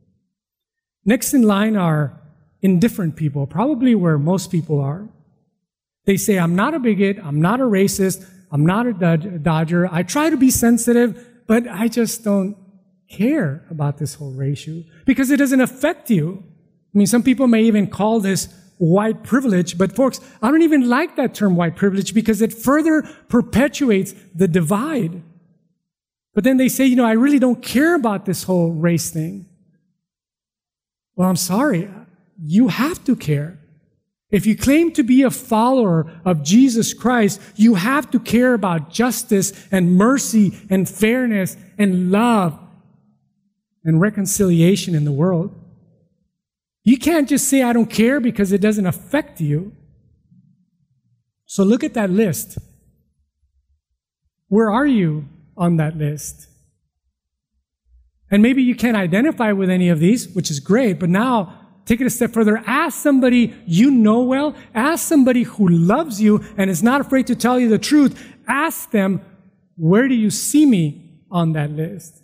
Next 1.05 1.35
in 1.35 1.43
line 1.43 1.77
are 1.77 2.21
indifferent 2.63 3.17
people, 3.17 3.47
probably 3.47 3.95
where 3.95 4.19
most 4.19 4.51
people 4.51 4.81
are. 4.81 5.09
They 6.07 6.17
say, 6.17 6.39
I'm 6.39 6.57
not 6.57 6.73
a 6.75 6.79
bigot, 6.79 7.19
I'm 7.23 7.41
not 7.41 7.61
a 7.61 7.65
racist, 7.65 8.27
I'm 8.51 8.65
not 8.65 8.87
a 8.87 9.17
dodger. 9.39 9.89
I 9.93 10.03
try 10.03 10.31
to 10.31 10.37
be 10.37 10.51
sensitive, 10.51 11.23
but 11.47 11.69
I 11.69 11.89
just 11.89 12.25
don't 12.25 12.57
care 13.11 13.67
about 13.71 13.99
this 13.99 14.15
whole 14.15 14.33
race 14.33 14.69
because 15.05 15.31
it 15.31 15.37
doesn't 15.37 15.61
affect 15.61 16.11
you. 16.11 16.43
I 16.95 16.99
mean, 16.99 17.07
some 17.07 17.23
people 17.23 17.47
may 17.47 17.63
even 17.65 17.87
call 17.87 18.21
this 18.21 18.49
white 18.79 19.23
privilege, 19.23 19.77
but 19.77 19.95
folks, 19.95 20.21
I 20.41 20.51
don't 20.51 20.63
even 20.63 20.89
like 20.89 21.17
that 21.17 21.35
term 21.35 21.57
white 21.57 21.77
privilege 21.77 22.15
because 22.15 22.41
it 22.41 22.53
further 22.53 23.03
perpetuates 23.29 24.15
the 24.35 24.49
divide. 24.49 25.23
But 26.35 26.45
then 26.45 26.57
they 26.57 26.69
say, 26.69 26.87
you 26.87 26.97
know, 26.97 27.05
I 27.05 27.13
really 27.13 27.39
don't 27.39 27.63
care 27.63 27.95
about 27.95 28.25
this 28.25 28.45
whole 28.45 28.71
race 28.71 29.11
thing. 29.11 29.47
Well, 31.17 31.29
I'm 31.29 31.37
sorry. 31.37 31.91
You 32.41 32.69
have 32.69 33.05
to 33.05 33.17
care. 33.17 33.59
If 34.31 34.47
you 34.47 34.57
claim 34.57 34.93
to 34.93 35.03
be 35.03 35.23
a 35.23 35.31
follower 35.31 36.13
of 36.25 36.45
Jesus 36.45 36.93
Christ, 36.93 37.41
you 37.57 37.75
have 37.75 38.11
to 38.11 38.21
care 38.21 38.55
about 38.55 38.91
justice 38.91 39.53
and 39.73 39.97
mercy 39.97 40.57
and 40.69 40.89
fairness 40.89 41.57
and 41.79 42.13
love 42.13 42.59
and 43.85 44.01
reconciliation 44.01 44.95
in 44.95 45.05
the 45.05 45.13
world. 45.13 45.55
You 46.89 46.97
can't 46.97 47.29
just 47.29 47.49
say, 47.49 47.63
I 47.63 47.75
don't 47.75 47.91
care 47.91 48.19
because 48.19 48.51
it 48.51 48.63
doesn't 48.63 48.87
affect 48.87 49.43
you. 49.43 49.73
So 51.45 51.63
look 51.63 51.85
at 51.85 51.93
that 51.93 52.09
list. 52.09 52.57
Where 54.49 54.71
are 54.71 54.87
you 54.87 55.29
on 55.55 55.77
that 55.77 55.99
list? 55.99 56.49
And 58.31 58.43
maybe 58.43 58.63
you 58.63 58.75
can't 58.75 58.97
identify 58.97 59.53
with 59.53 59.69
any 59.69 59.91
of 59.91 60.01
these, 60.01 60.31
which 60.35 60.51
is 60.51 60.61
great, 60.61 60.99
but 60.99 61.11
now 61.11 61.61
take 61.85 62.01
it 62.01 62.07
a 62.07 62.11
step 62.11 62.33
further. 62.33 62.57
Ask 62.67 63.03
somebody 63.03 63.55
you 63.67 63.91
know 63.91 64.23
well. 64.23 64.55
Ask 64.75 65.07
somebody 65.07 65.43
who 65.43 65.69
loves 65.69 66.23
you 66.23 66.43
and 66.57 66.71
is 66.71 66.83
not 66.83 67.03
afraid 67.03 67.27
to 67.27 67.37
tell 67.37 67.61
you 67.61 67.69
the 67.69 67.79
truth. 67.79 68.19
Ask 68.47 68.93
them, 68.93 69.21
where 69.77 70.09
do 70.09 70.15
you 70.15 70.31
see 70.31 70.65
me 70.65 71.21
on 71.31 71.53
that 71.53 71.71
list? 71.71 72.23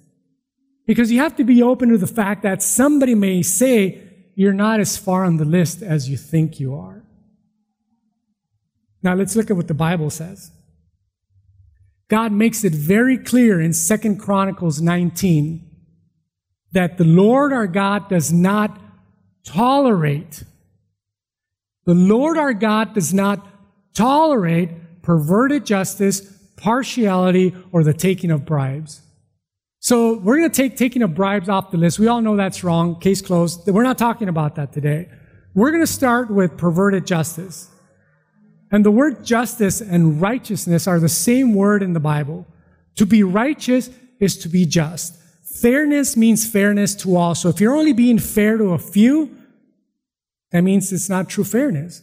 Because 0.86 1.12
you 1.12 1.18
have 1.18 1.36
to 1.36 1.44
be 1.44 1.62
open 1.62 1.90
to 1.90 1.98
the 1.98 2.06
fact 2.06 2.42
that 2.44 2.62
somebody 2.62 3.14
may 3.14 3.42
say 3.42 4.00
you're 4.34 4.52
not 4.52 4.80
as 4.80 4.96
far 4.96 5.24
on 5.24 5.36
the 5.36 5.44
list 5.44 5.82
as 5.82 6.08
you 6.08 6.16
think 6.16 6.58
you 6.58 6.74
are. 6.74 7.02
Now 9.02 9.14
let's 9.14 9.36
look 9.36 9.50
at 9.50 9.56
what 9.56 9.68
the 9.68 9.74
Bible 9.74 10.10
says. 10.10 10.50
God 12.08 12.32
makes 12.32 12.64
it 12.64 12.72
very 12.72 13.18
clear 13.18 13.60
in 13.60 13.72
Second 13.72 14.18
Chronicles 14.18 14.80
19 14.80 15.70
that 16.72 16.98
the 16.98 17.04
Lord 17.04 17.52
our 17.52 17.66
God 17.66 18.08
does 18.08 18.32
not 18.32 18.80
tolerate. 19.44 20.42
The 21.84 21.94
Lord 21.94 22.36
our 22.36 22.54
God 22.54 22.94
does 22.94 23.14
not 23.14 23.46
tolerate 23.94 24.70
perverted 25.02 25.66
justice, 25.66 26.20
partiality, 26.56 27.54
or 27.70 27.84
the 27.84 27.94
taking 27.94 28.30
of 28.30 28.44
bribes. 28.44 29.02
So 29.84 30.14
we're 30.14 30.38
going 30.38 30.50
to 30.50 30.56
take 30.56 30.78
taking 30.78 31.02
of 31.02 31.14
bribes 31.14 31.50
off 31.50 31.70
the 31.70 31.76
list. 31.76 31.98
We 31.98 32.08
all 32.08 32.22
know 32.22 32.36
that's 32.36 32.64
wrong. 32.64 32.98
Case 33.00 33.20
closed. 33.20 33.68
We're 33.68 33.82
not 33.82 33.98
talking 33.98 34.30
about 34.30 34.54
that 34.54 34.72
today. 34.72 35.10
We're 35.52 35.72
going 35.72 35.82
to 35.82 35.86
start 35.86 36.30
with 36.30 36.56
perverted 36.56 37.06
justice. 37.06 37.68
And 38.72 38.82
the 38.82 38.90
word 38.90 39.26
justice 39.26 39.82
and 39.82 40.22
righteousness 40.22 40.86
are 40.86 40.98
the 40.98 41.10
same 41.10 41.52
word 41.52 41.82
in 41.82 41.92
the 41.92 42.00
Bible. 42.00 42.46
To 42.94 43.04
be 43.04 43.22
righteous 43.22 43.90
is 44.20 44.38
to 44.38 44.48
be 44.48 44.64
just. 44.64 45.18
Fairness 45.42 46.16
means 46.16 46.50
fairness 46.50 46.94
to 46.94 47.14
all. 47.14 47.34
So 47.34 47.50
if 47.50 47.60
you're 47.60 47.76
only 47.76 47.92
being 47.92 48.18
fair 48.18 48.56
to 48.56 48.70
a 48.70 48.78
few, 48.78 49.36
that 50.50 50.62
means 50.62 50.94
it's 50.94 51.10
not 51.10 51.28
true 51.28 51.44
fairness. 51.44 52.00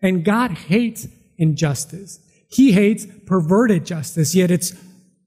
And 0.00 0.24
God 0.24 0.52
hates 0.52 1.08
injustice. 1.36 2.20
He 2.48 2.70
hates 2.70 3.08
perverted 3.26 3.86
justice, 3.86 4.36
yet 4.36 4.52
it's 4.52 4.72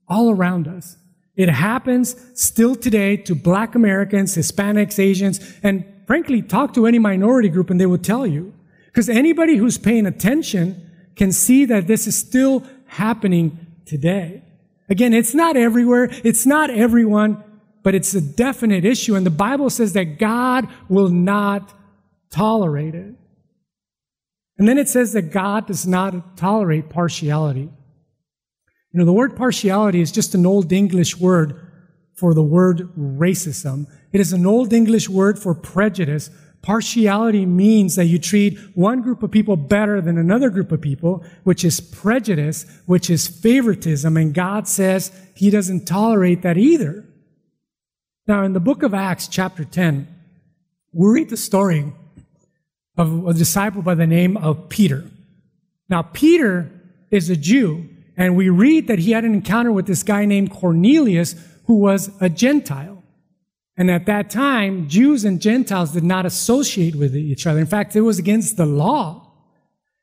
all 0.08 0.30
around 0.30 0.68
us. 0.68 0.96
It 1.36 1.50
happens 1.50 2.16
still 2.34 2.74
today 2.74 3.16
to 3.18 3.34
black 3.34 3.74
Americans, 3.74 4.36
Hispanics, 4.36 4.98
Asians, 4.98 5.40
and 5.62 5.84
frankly, 6.06 6.40
talk 6.40 6.72
to 6.74 6.86
any 6.86 6.98
minority 6.98 7.48
group 7.48 7.68
and 7.70 7.80
they 7.80 7.86
will 7.86 7.98
tell 7.98 8.26
you. 8.26 8.54
Because 8.86 9.08
anybody 9.10 9.56
who's 9.56 9.76
paying 9.76 10.06
attention 10.06 10.90
can 11.14 11.32
see 11.32 11.66
that 11.66 11.86
this 11.86 12.06
is 12.06 12.16
still 12.16 12.64
happening 12.86 13.58
today. 13.84 14.42
Again, 14.88 15.12
it's 15.12 15.34
not 15.34 15.56
everywhere. 15.56 16.08
It's 16.24 16.46
not 16.46 16.70
everyone, 16.70 17.42
but 17.82 17.94
it's 17.94 18.14
a 18.14 18.20
definite 18.20 18.84
issue. 18.84 19.14
And 19.14 19.26
the 19.26 19.30
Bible 19.30 19.68
says 19.68 19.92
that 19.92 20.18
God 20.18 20.68
will 20.88 21.08
not 21.08 21.74
tolerate 22.30 22.94
it. 22.94 23.14
And 24.58 24.66
then 24.66 24.78
it 24.78 24.88
says 24.88 25.12
that 25.12 25.30
God 25.32 25.66
does 25.66 25.86
not 25.86 26.36
tolerate 26.36 26.88
partiality. 26.88 27.68
You 28.96 29.00
know, 29.00 29.04
the 29.04 29.12
word 29.12 29.36
partiality 29.36 30.00
is 30.00 30.10
just 30.10 30.34
an 30.34 30.46
old 30.46 30.72
English 30.72 31.18
word 31.18 31.60
for 32.14 32.32
the 32.32 32.42
word 32.42 32.88
racism. 32.98 33.86
It 34.10 34.22
is 34.22 34.32
an 34.32 34.46
old 34.46 34.72
English 34.72 35.06
word 35.08 35.38
for 35.38 35.54
prejudice 35.54 36.30
Partiality 36.66 37.46
means 37.46 37.94
that 37.94 38.06
you 38.06 38.18
treat 38.18 38.58
one 38.74 39.00
group 39.00 39.22
of 39.22 39.30
people 39.30 39.56
better 39.56 40.00
than 40.00 40.18
another 40.18 40.50
group 40.50 40.72
of 40.72 40.80
people, 40.80 41.24
which 41.44 41.64
is 41.64 41.78
prejudice, 41.78 42.66
which 42.86 43.08
is 43.08 43.28
favoritism, 43.28 44.16
and 44.16 44.34
God 44.34 44.66
says 44.66 45.12
He 45.36 45.48
doesn't 45.48 45.86
tolerate 45.86 46.42
that 46.42 46.58
either. 46.58 47.04
Now, 48.26 48.42
in 48.42 48.52
the 48.52 48.58
book 48.58 48.82
of 48.82 48.94
Acts, 48.94 49.28
chapter 49.28 49.64
10, 49.64 50.08
we 50.92 51.08
read 51.08 51.30
the 51.30 51.36
story 51.36 51.92
of 52.96 53.28
a 53.28 53.32
disciple 53.32 53.82
by 53.82 53.94
the 53.94 54.04
name 54.04 54.36
of 54.36 54.68
Peter. 54.68 55.04
Now, 55.88 56.02
Peter 56.02 56.68
is 57.12 57.30
a 57.30 57.36
Jew, 57.36 57.88
and 58.16 58.36
we 58.36 58.48
read 58.48 58.88
that 58.88 59.00
he 59.00 59.12
had 59.12 59.24
an 59.24 59.34
encounter 59.34 59.70
with 59.70 59.86
this 59.86 60.02
guy 60.02 60.24
named 60.24 60.50
Cornelius, 60.50 61.34
who 61.66 61.74
was 61.74 62.10
a 62.20 62.28
Gentile. 62.28 63.02
And 63.76 63.90
at 63.90 64.06
that 64.06 64.30
time, 64.30 64.88
Jews 64.88 65.24
and 65.24 65.40
Gentiles 65.40 65.92
did 65.92 66.04
not 66.04 66.24
associate 66.24 66.94
with 66.94 67.14
each 67.14 67.46
other. 67.46 67.60
In 67.60 67.66
fact, 67.66 67.94
it 67.94 68.00
was 68.00 68.18
against 68.18 68.56
the 68.56 68.64
law. 68.64 69.22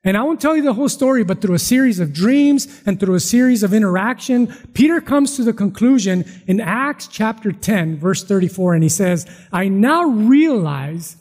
And 0.04 0.18
I 0.18 0.22
won't 0.22 0.40
tell 0.40 0.54
you 0.54 0.62
the 0.62 0.74
whole 0.74 0.90
story, 0.90 1.24
but 1.24 1.40
through 1.40 1.54
a 1.54 1.58
series 1.58 1.98
of 1.98 2.12
dreams 2.12 2.82
and 2.84 3.00
through 3.00 3.14
a 3.14 3.20
series 3.20 3.62
of 3.62 3.72
interaction, 3.72 4.48
Peter 4.74 5.00
comes 5.00 5.34
to 5.36 5.42
the 5.42 5.54
conclusion 5.54 6.24
in 6.46 6.60
Acts 6.60 7.08
chapter 7.08 7.50
10, 7.50 7.96
verse 7.96 8.22
34, 8.22 8.74
and 8.74 8.82
he 8.82 8.88
says, 8.90 9.26
I 9.50 9.68
now 9.68 10.04
realize 10.04 11.16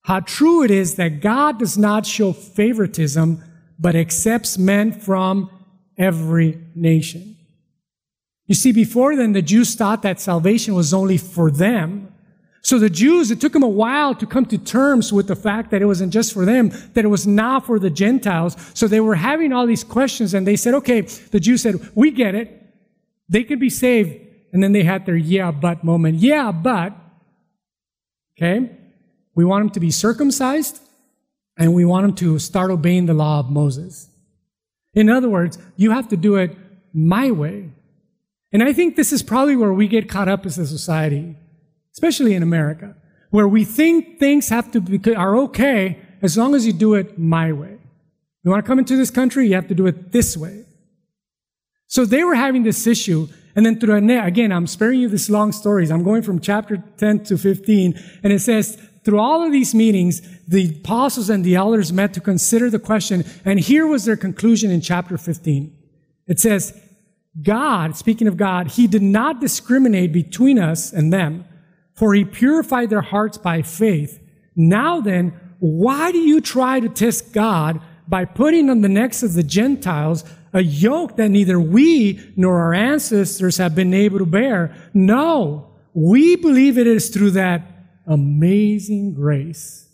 how 0.00 0.20
true 0.20 0.64
it 0.64 0.70
is 0.70 0.94
that 0.94 1.20
God 1.20 1.58
does 1.58 1.76
not 1.76 2.06
show 2.06 2.32
favoritism, 2.32 3.44
but 3.78 3.94
accepts 3.94 4.56
men 4.56 4.92
from 4.92 5.50
every 6.02 6.58
nation. 6.74 7.36
You 8.46 8.54
see, 8.54 8.72
before 8.72 9.16
then, 9.16 9.32
the 9.32 9.42
Jews 9.42 9.74
thought 9.74 10.02
that 10.02 10.20
salvation 10.20 10.74
was 10.74 10.92
only 10.92 11.16
for 11.16 11.50
them. 11.50 12.12
So 12.60 12.78
the 12.78 12.90
Jews, 12.90 13.30
it 13.30 13.40
took 13.40 13.52
them 13.52 13.62
a 13.62 13.68
while 13.68 14.14
to 14.14 14.26
come 14.26 14.46
to 14.46 14.58
terms 14.58 15.12
with 15.12 15.26
the 15.26 15.36
fact 15.36 15.70
that 15.70 15.82
it 15.82 15.86
wasn't 15.86 16.12
just 16.12 16.32
for 16.32 16.44
them, 16.44 16.70
that 16.94 17.04
it 17.04 17.08
was 17.08 17.26
now 17.26 17.60
for 17.60 17.78
the 17.78 17.90
Gentiles. 17.90 18.56
So 18.74 18.86
they 18.86 19.00
were 19.00 19.16
having 19.16 19.52
all 19.52 19.66
these 19.66 19.82
questions 19.82 20.34
and 20.34 20.46
they 20.46 20.56
said, 20.56 20.74
okay, 20.74 21.00
the 21.00 21.40
Jews 21.40 21.62
said, 21.62 21.76
we 21.94 22.10
get 22.10 22.34
it. 22.34 22.48
They 23.28 23.42
can 23.42 23.58
be 23.58 23.70
saved. 23.70 24.18
And 24.52 24.62
then 24.62 24.72
they 24.72 24.82
had 24.82 25.06
their 25.06 25.16
yeah, 25.16 25.50
but 25.50 25.82
moment. 25.82 26.18
Yeah, 26.18 26.52
but, 26.52 26.94
okay, 28.36 28.70
we 29.34 29.44
want 29.44 29.64
them 29.64 29.70
to 29.70 29.80
be 29.80 29.90
circumcised 29.90 30.80
and 31.56 31.74
we 31.74 31.84
want 31.84 32.06
them 32.06 32.14
to 32.16 32.38
start 32.38 32.70
obeying 32.70 33.06
the 33.06 33.14
law 33.14 33.40
of 33.40 33.50
Moses. 33.50 34.08
In 34.94 35.08
other 35.08 35.28
words, 35.28 35.58
you 35.76 35.90
have 35.90 36.08
to 36.08 36.16
do 36.16 36.36
it 36.36 36.56
my 36.92 37.30
way. 37.30 37.70
And 38.52 38.62
I 38.62 38.72
think 38.72 38.96
this 38.96 39.12
is 39.12 39.22
probably 39.22 39.56
where 39.56 39.72
we 39.72 39.88
get 39.88 40.08
caught 40.08 40.28
up 40.28 40.44
as 40.44 40.58
a 40.58 40.66
society, 40.66 41.36
especially 41.94 42.34
in 42.34 42.42
America, 42.42 42.94
where 43.30 43.48
we 43.48 43.64
think 43.64 44.18
things 44.18 44.50
have 44.50 44.70
to 44.72 44.80
be, 44.80 45.14
are 45.14 45.36
okay 45.38 45.98
as 46.20 46.36
long 46.36 46.54
as 46.54 46.66
you 46.66 46.72
do 46.72 46.94
it 46.94 47.18
my 47.18 47.52
way. 47.52 47.78
You 48.44 48.50
want 48.50 48.64
to 48.64 48.68
come 48.68 48.78
into 48.78 48.96
this 48.96 49.10
country, 49.10 49.48
you 49.48 49.54
have 49.54 49.68
to 49.68 49.74
do 49.74 49.86
it 49.86 50.12
this 50.12 50.36
way. 50.36 50.64
So 51.86 52.04
they 52.04 52.24
were 52.24 52.34
having 52.34 52.62
this 52.62 52.86
issue, 52.86 53.28
and 53.54 53.64
then 53.64 53.78
through 53.78 53.96
again, 53.96 54.52
I'm 54.52 54.66
sparing 54.66 55.00
you 55.00 55.08
these 55.08 55.30
long 55.30 55.52
stories. 55.52 55.90
I'm 55.90 56.02
going 56.02 56.22
from 56.22 56.40
chapter 56.40 56.82
10 56.98 57.24
to 57.24 57.38
15, 57.38 57.98
and 58.22 58.32
it 58.32 58.40
says, 58.40 58.78
through 59.04 59.18
all 59.18 59.44
of 59.44 59.52
these 59.52 59.74
meetings, 59.74 60.22
the 60.46 60.70
apostles 60.70 61.28
and 61.28 61.44
the 61.44 61.56
elders 61.56 61.92
met 61.92 62.14
to 62.14 62.20
consider 62.20 62.70
the 62.70 62.78
question, 62.78 63.24
and 63.44 63.58
here 63.58 63.86
was 63.86 64.04
their 64.04 64.16
conclusion 64.16 64.70
in 64.70 64.80
chapter 64.80 65.18
15. 65.18 65.76
It 66.28 66.38
says, 66.38 66.80
God, 67.40 67.96
speaking 67.96 68.28
of 68.28 68.36
God, 68.36 68.68
He 68.68 68.86
did 68.86 69.02
not 69.02 69.40
discriminate 69.40 70.12
between 70.12 70.58
us 70.58 70.92
and 70.92 71.12
them, 71.12 71.44
for 71.94 72.14
He 72.14 72.24
purified 72.24 72.90
their 72.90 73.00
hearts 73.00 73.38
by 73.38 73.62
faith. 73.62 74.20
Now 74.54 75.00
then, 75.00 75.32
why 75.58 76.12
do 76.12 76.18
you 76.18 76.40
try 76.40 76.78
to 76.80 76.88
test 76.88 77.32
God 77.32 77.80
by 78.06 78.24
putting 78.24 78.68
on 78.68 78.82
the 78.82 78.88
necks 78.88 79.22
of 79.22 79.34
the 79.34 79.42
Gentiles 79.42 80.24
a 80.52 80.60
yoke 80.60 81.16
that 81.16 81.30
neither 81.30 81.58
we 81.58 82.20
nor 82.36 82.60
our 82.60 82.74
ancestors 82.74 83.56
have 83.56 83.74
been 83.74 83.94
able 83.94 84.18
to 84.18 84.26
bear? 84.26 84.76
No, 84.92 85.72
we 85.94 86.36
believe 86.36 86.78
it 86.78 86.86
is 86.86 87.08
through 87.08 87.32
that 87.32 87.71
amazing 88.06 89.14
grace 89.14 89.88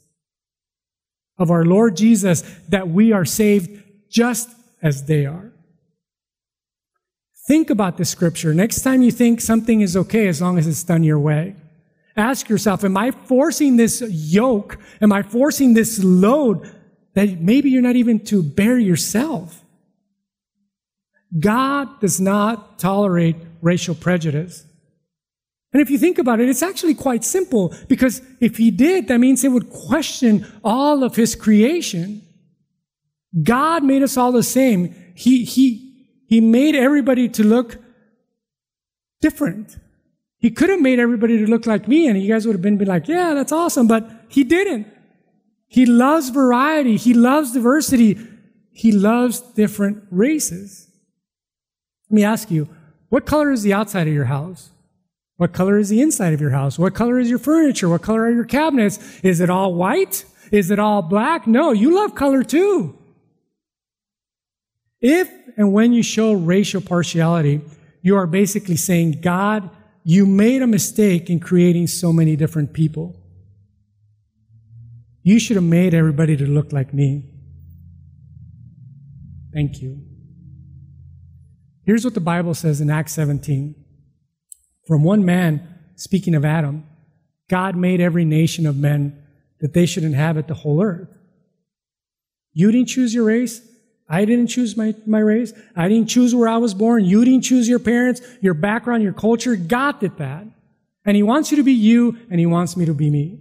of 1.39 1.51
our 1.51 1.65
Lord 1.65 1.97
Jesus 1.97 2.43
that 2.69 2.89
we 2.89 3.13
are 3.13 3.25
saved 3.25 3.83
just 4.11 4.51
as 4.83 5.05
they 5.05 5.27
are. 5.27 5.53
Think 7.47 7.71
about 7.71 7.97
the 7.97 8.05
scripture. 8.05 8.53
Next 8.53 8.83
time 8.83 9.03
you 9.03 9.11
think 9.11 9.41
something 9.41 9.81
is 9.81 9.97
okay 9.97 10.29
as 10.29 10.43
long 10.43 10.59
as 10.59 10.67
it's 10.67 10.83
done 10.85 11.03
your 11.03 11.19
way, 11.19 11.57
ask 12.17 12.49
yourself, 12.49 12.85
am 12.85 12.97
I 12.97 13.11
forcing 13.11 13.77
this 13.77 14.03
yoke? 14.07 14.79
Am 15.01 15.13
I 15.13 15.23
forcing 15.23 15.75
this 15.75 16.03
load 16.03 16.71
that 17.15 17.41
maybe 17.41 17.71
you're 17.71 17.81
not 17.81 17.97
even 17.97 18.23
to 18.27 18.43
bear 18.43 18.79
yourself? 18.79 19.65
God 21.39 22.01
does 22.01 22.21
not 22.21 22.79
tolerate 22.79 23.37
racial 23.63 23.95
prejudice. 23.95 24.65
And 25.73 25.83
if 25.83 25.91
you 25.91 25.99
think 25.99 26.19
about 26.19 26.41
it, 26.41 26.49
it's 26.49 26.63
actually 26.63 26.95
quite 26.95 27.25
simple 27.25 27.75
because 27.89 28.23
if 28.41 28.57
he 28.57 28.71
did, 28.71 29.09
that 29.09 29.19
means 29.19 29.45
it 29.45 29.53
would 29.53 29.71
question 29.71 30.47
all 30.65 31.05
of 31.05 31.17
his 31.17 31.35
creation. 31.35 32.23
God 33.43 33.85
made 33.85 34.03
us 34.03 34.17
all 34.17 34.33
the 34.33 34.43
same. 34.43 34.95
He, 35.15 35.45
he, 35.45 36.25
he 36.27 36.41
made 36.41 36.75
everybody 36.75 37.29
to 37.29 37.45
look 37.45 37.77
different. 39.21 39.77
He 40.39 40.51
could 40.51 40.71
have 40.71 40.81
made 40.81 40.99
everybody 40.99 41.37
to 41.39 41.47
look 41.47 41.67
like 41.67 41.87
me 41.87 42.09
and 42.09 42.21
you 42.21 42.33
guys 42.33 42.47
would 42.47 42.55
have 42.55 42.63
been, 42.63 42.79
been 42.79 42.89
like, 42.89 43.09
yeah, 43.09 43.35
that's 43.35 43.53
awesome. 43.53 43.87
But 43.87 44.09
he 44.29 44.45
didn't. 44.45 44.87
He 45.67 45.85
loves 45.85 46.31
variety. 46.31 46.97
He 46.97 47.13
loves 47.13 47.53
diversity. 47.53 48.19
He 48.73 48.91
loves 48.91 49.41
different 49.41 50.05
races. 50.11 50.89
Let 52.09 52.15
me 52.15 52.25
ask 52.25 52.51
you, 52.51 52.69
what 53.11 53.27
color 53.27 53.51
is 53.51 53.63
the 53.63 53.75
outside 53.75 54.09
of 54.09 54.15
your 54.15 54.27
house? 54.27 54.71
What 55.39 55.53
color 55.53 55.79
is 55.79 55.89
the 55.89 56.01
inside 56.01 56.35
of 56.35 56.41
your 56.41 56.51
house? 56.51 56.79
What 56.79 56.95
color 56.95 57.19
is 57.19 57.31
your 57.31 57.39
furniture? 57.39 57.89
What 57.89 58.03
color 58.03 58.25
are 58.25 58.31
your 58.33 58.45
cabinets? 58.45 58.99
Is 59.23 59.41
it 59.41 59.49
all 59.49 59.73
white? 59.73 60.25
Is 60.51 60.73
it 60.73 60.81
all 60.81 61.01
black? 61.01 61.47
No, 61.47 61.71
you 61.71 61.95
love 61.95 62.17
color 62.17 62.43
too. 62.43 62.99
If 65.01 65.31
and 65.57 65.73
when 65.73 65.93
you 65.93 66.03
show 66.03 66.33
racial 66.33 66.81
partiality, 66.81 67.61
you 68.03 68.17
are 68.17 68.27
basically 68.27 68.75
saying, 68.77 69.21
God, 69.21 69.71
you 70.03 70.27
made 70.27 70.61
a 70.61 70.67
mistake 70.67 71.31
in 71.31 71.39
creating 71.39 71.87
so 71.87 72.13
many 72.13 72.35
different 72.35 72.73
people. 72.73 73.15
You 75.23 75.39
should 75.39 75.57
have 75.57 75.65
made 75.65 75.95
everybody 75.95 76.37
to 76.37 76.47
look 76.47 76.73
like 76.73 76.93
me. 76.93 77.31
Thank 79.53 79.81
you. 79.83 80.03
Here's 81.85 82.05
what 82.05 82.15
the 82.15 82.21
Bible 82.21 82.55
says 82.55 82.81
in 82.81 82.91
Acts 82.91 83.13
17. 83.13 83.85
From 84.89 85.05
one 85.05 85.27
man, 85.27 85.69
speaking 85.97 86.35
of 86.35 86.47
Adam, 86.47 86.85
God 87.51 87.77
made 87.77 88.01
every 88.01 88.25
nation 88.25 88.67
of 88.67 88.75
men 88.75 89.23
that 89.61 89.75
they 89.75 89.85
should 89.85 90.03
inhabit 90.03 90.49
the 90.49 90.55
whole 90.55 90.83
earth. 90.83 91.15
You 92.55 92.73
didn't 92.73 92.89
choose 92.89 93.13
your 93.13 93.25
race. 93.25 93.61
I 94.09 94.25
didn't 94.25 94.47
choose 94.47 94.79
my, 94.79 94.95
my 95.05 95.19
race. 95.19 95.53
I 95.77 95.89
didn't 95.89 96.09
choose 96.09 96.35
where 96.35 96.49
I 96.49 96.57
was 96.57 96.73
born. 96.73 97.05
You 97.05 97.23
didn't 97.23 97.43
choose 97.43 97.69
your 97.69 97.79
parents, 97.79 98.23
your 98.41 98.55
background, 98.55 99.03
your 99.03 99.13
culture. 99.13 99.57
God 99.57 100.01
did 100.01 100.17
that. 100.17 100.47
And 101.05 101.17
He 101.17 101.23
wants 101.23 101.51
you 101.51 101.59
to 101.59 101.63
be 101.63 101.75
you, 101.75 102.17
and 102.31 102.41
He 102.41 102.47
wants 102.47 102.75
me 102.75 102.87
to 102.87 102.95
be 102.95 103.11
me. 103.11 103.41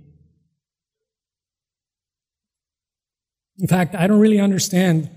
In 3.57 3.67
fact, 3.69 3.95
I 3.95 4.05
don't 4.07 4.19
really 4.19 4.41
understand 4.41 5.09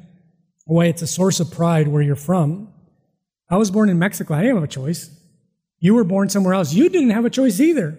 why 0.64 0.86
it's 0.86 1.02
a 1.02 1.08
source 1.08 1.40
of 1.40 1.50
pride 1.50 1.88
where 1.88 2.02
you're 2.02 2.14
from. 2.14 2.72
I 3.48 3.56
was 3.56 3.72
born 3.72 3.88
in 3.88 3.98
Mexico. 3.98 4.34
I 4.34 4.42
didn't 4.42 4.54
have 4.54 4.64
a 4.64 4.68
choice. 4.68 5.10
You 5.80 5.94
were 5.94 6.04
born 6.04 6.28
somewhere 6.28 6.54
else. 6.54 6.72
You 6.72 6.88
didn't 6.88 7.10
have 7.10 7.24
a 7.24 7.30
choice 7.30 7.58
either. 7.58 7.98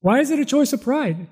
Why 0.00 0.20
is 0.20 0.30
it 0.30 0.38
a 0.38 0.44
choice 0.44 0.72
of 0.72 0.82
pride 0.82 1.28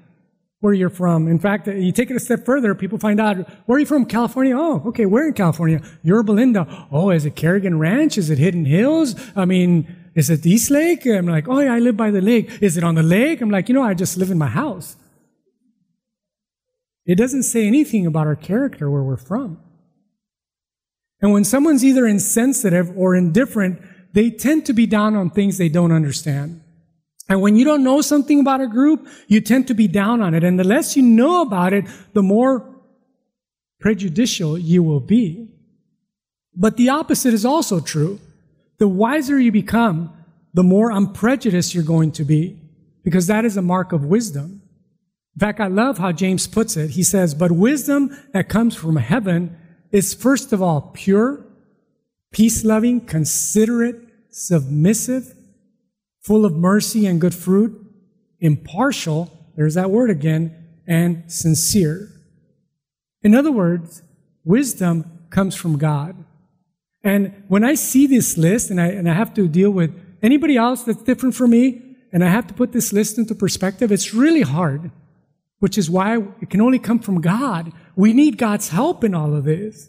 where 0.61 0.73
you're 0.73 0.89
from? 0.89 1.29
In 1.29 1.39
fact, 1.39 1.67
you 1.67 1.93
take 1.93 2.11
it 2.11 2.17
a 2.17 2.21
step 2.21 2.45
further, 2.45 2.75
people 2.75 2.99
find 2.99 3.21
out, 3.21 3.37
where 3.67 3.77
are 3.77 3.81
you 3.81 3.87
from? 3.87 4.07
California? 4.07 4.57
Oh, 4.57 4.83
okay, 4.87 5.05
where 5.05 5.27
in 5.27 5.35
California? 5.35 5.83
Yorba 6.03 6.33
Linda. 6.33 6.87
Oh, 6.91 7.11
is 7.11 7.27
it 7.27 7.37
Kerrigan 7.37 7.79
Ranch? 7.79 8.17
Is 8.17 8.31
it 8.31 8.39
Hidden 8.39 8.65
Hills? 8.65 9.15
I 9.37 9.45
mean, 9.45 9.95
is 10.15 10.31
it 10.31 10.47
East 10.47 10.71
Lake? 10.71 11.05
I'm 11.07 11.27
like, 11.27 11.49
oh 11.49 11.59
yeah, 11.61 11.75
I 11.75 11.81
live 11.81 11.97
by 11.97 12.11
the 12.11 12.21
lake. 12.21 12.63
Is 12.63 12.77
it 12.77 12.85
on 12.85 12.95
the 12.95 13.03
lake? 13.03 13.41
I'm 13.41 13.51
like, 13.51 13.69
you 13.69 13.75
know, 13.75 13.83
I 13.83 13.95
just 13.95 14.17
live 14.17 14.31
in 14.31 14.39
my 14.39 14.47
house. 14.47 14.97
It 17.05 17.17
doesn't 17.17 17.43
say 17.43 17.67
anything 17.67 18.07
about 18.07 18.27
our 18.27 18.37
character 18.37 18.91
where 18.91 19.03
we're 19.03 19.17
from. 19.17 19.61
And 21.21 21.33
when 21.33 21.45
someone's 21.45 21.85
either 21.85 22.07
insensitive 22.07 22.97
or 22.97 23.15
indifferent, 23.15 23.81
they 24.15 24.31
tend 24.31 24.65
to 24.67 24.73
be 24.73 24.87
down 24.87 25.17
on 25.17 25.29
things 25.29 25.59
they 25.59 25.69
don't 25.69 25.93
understand. 25.93 26.63
And 27.29 27.41
when 27.41 27.57
you 27.57 27.65
don't 27.65 27.83
know 27.83 28.01
something 28.01 28.41
about 28.41 28.61
a 28.61 28.69
group, 28.69 29.09
you 29.27 29.41
tend 29.41 29.67
to 29.69 29.75
be 29.75 29.89
down 29.89 30.23
on 30.23 30.35
it. 30.35 30.45
And 30.45 30.59
the 30.59 30.65
less 30.65 30.97
you 30.97 31.03
know 31.03 31.43
about 31.43 31.73
it, 31.73 31.85
the 32.13 32.23
more 32.23 32.65
prejudicial 33.81 34.57
you 34.57 34.83
will 34.83 35.01
be. 35.01 35.49
But 36.55 36.77
the 36.77 36.91
opposite 36.91 37.35
is 37.35 37.45
also 37.45 37.81
true. 37.81 38.21
The 38.79 38.87
wiser 38.87 39.39
you 39.39 39.51
become, 39.51 40.13
the 40.53 40.63
more 40.63 40.93
unprejudiced 40.93 41.75
you're 41.75 41.83
going 41.83 42.13
to 42.13 42.25
be, 42.25 42.61
because 43.03 43.27
that 43.27 43.45
is 43.45 43.57
a 43.57 43.63
mark 43.63 43.93
of 43.93 44.05
wisdom. 44.05 44.63
In 45.35 45.41
fact, 45.41 45.59
I 45.59 45.67
love 45.67 45.99
how 45.99 46.13
James 46.13 46.47
puts 46.47 46.77
it. 46.77 46.91
He 46.91 47.03
says, 47.03 47.35
but 47.35 47.51
wisdom 47.51 48.17
that 48.33 48.49
comes 48.49 48.77
from 48.77 48.97
heaven 48.97 49.57
is 49.91 50.15
first 50.15 50.53
of 50.53 50.63
all 50.63 50.93
pure, 50.95 51.44
peace 52.35 52.65
loving, 52.65 53.01
considerate, 53.01 53.97
submissive, 54.29 55.35
full 56.21 56.45
of 56.45 56.53
mercy 56.53 57.07
and 57.07 57.21
good 57.21 57.35
fruit, 57.35 57.81
impartial, 58.41 59.31
there's 59.57 59.75
that 59.75 59.89
word 59.89 60.11
again, 60.11 60.53
and 60.87 61.31
sincere. 61.31 62.11
In 63.23 63.37
other 63.37 63.53
words, 63.53 64.03
wisdom 64.45 65.27
comes 65.31 65.55
from 65.55 65.79
God. 65.79 66.25
And 67.05 67.45
when 67.47 67.63
I 67.63 67.75
see 67.77 68.09
this 68.09 68.37
list 68.37 68.69
and 68.69 68.81
I, 68.81 68.89
and 68.89 69.09
I 69.09 69.15
have 69.15 69.33
to 69.35 69.47
deal 69.47 69.71
with 69.71 69.95
anybody 70.21 70.57
else 70.57 70.83
that's 70.83 71.03
different 71.03 71.37
from 71.37 71.51
me, 71.51 71.83
and 72.13 72.25
I 72.25 72.29
have 72.31 72.49
to 72.49 72.55
put 72.55 72.73
this 72.73 72.93
list 72.93 73.17
into 73.17 73.37
perspective, 73.37 73.93
it's 73.93 74.13
really 74.13 74.43
hard, 74.43 74.91
which 75.61 75.79
is 75.79 75.89
why 75.89 76.19
it 76.41 76.51
can 76.51 76.61
only 76.61 76.81
come 76.81 76.99
from 76.99 77.21
God. 77.21 77.73
We 77.95 78.13
need 78.13 78.39
God's 78.39 78.71
help 78.71 79.05
in 79.05 79.15
all 79.15 79.37
of 79.37 79.45
this. 79.45 79.89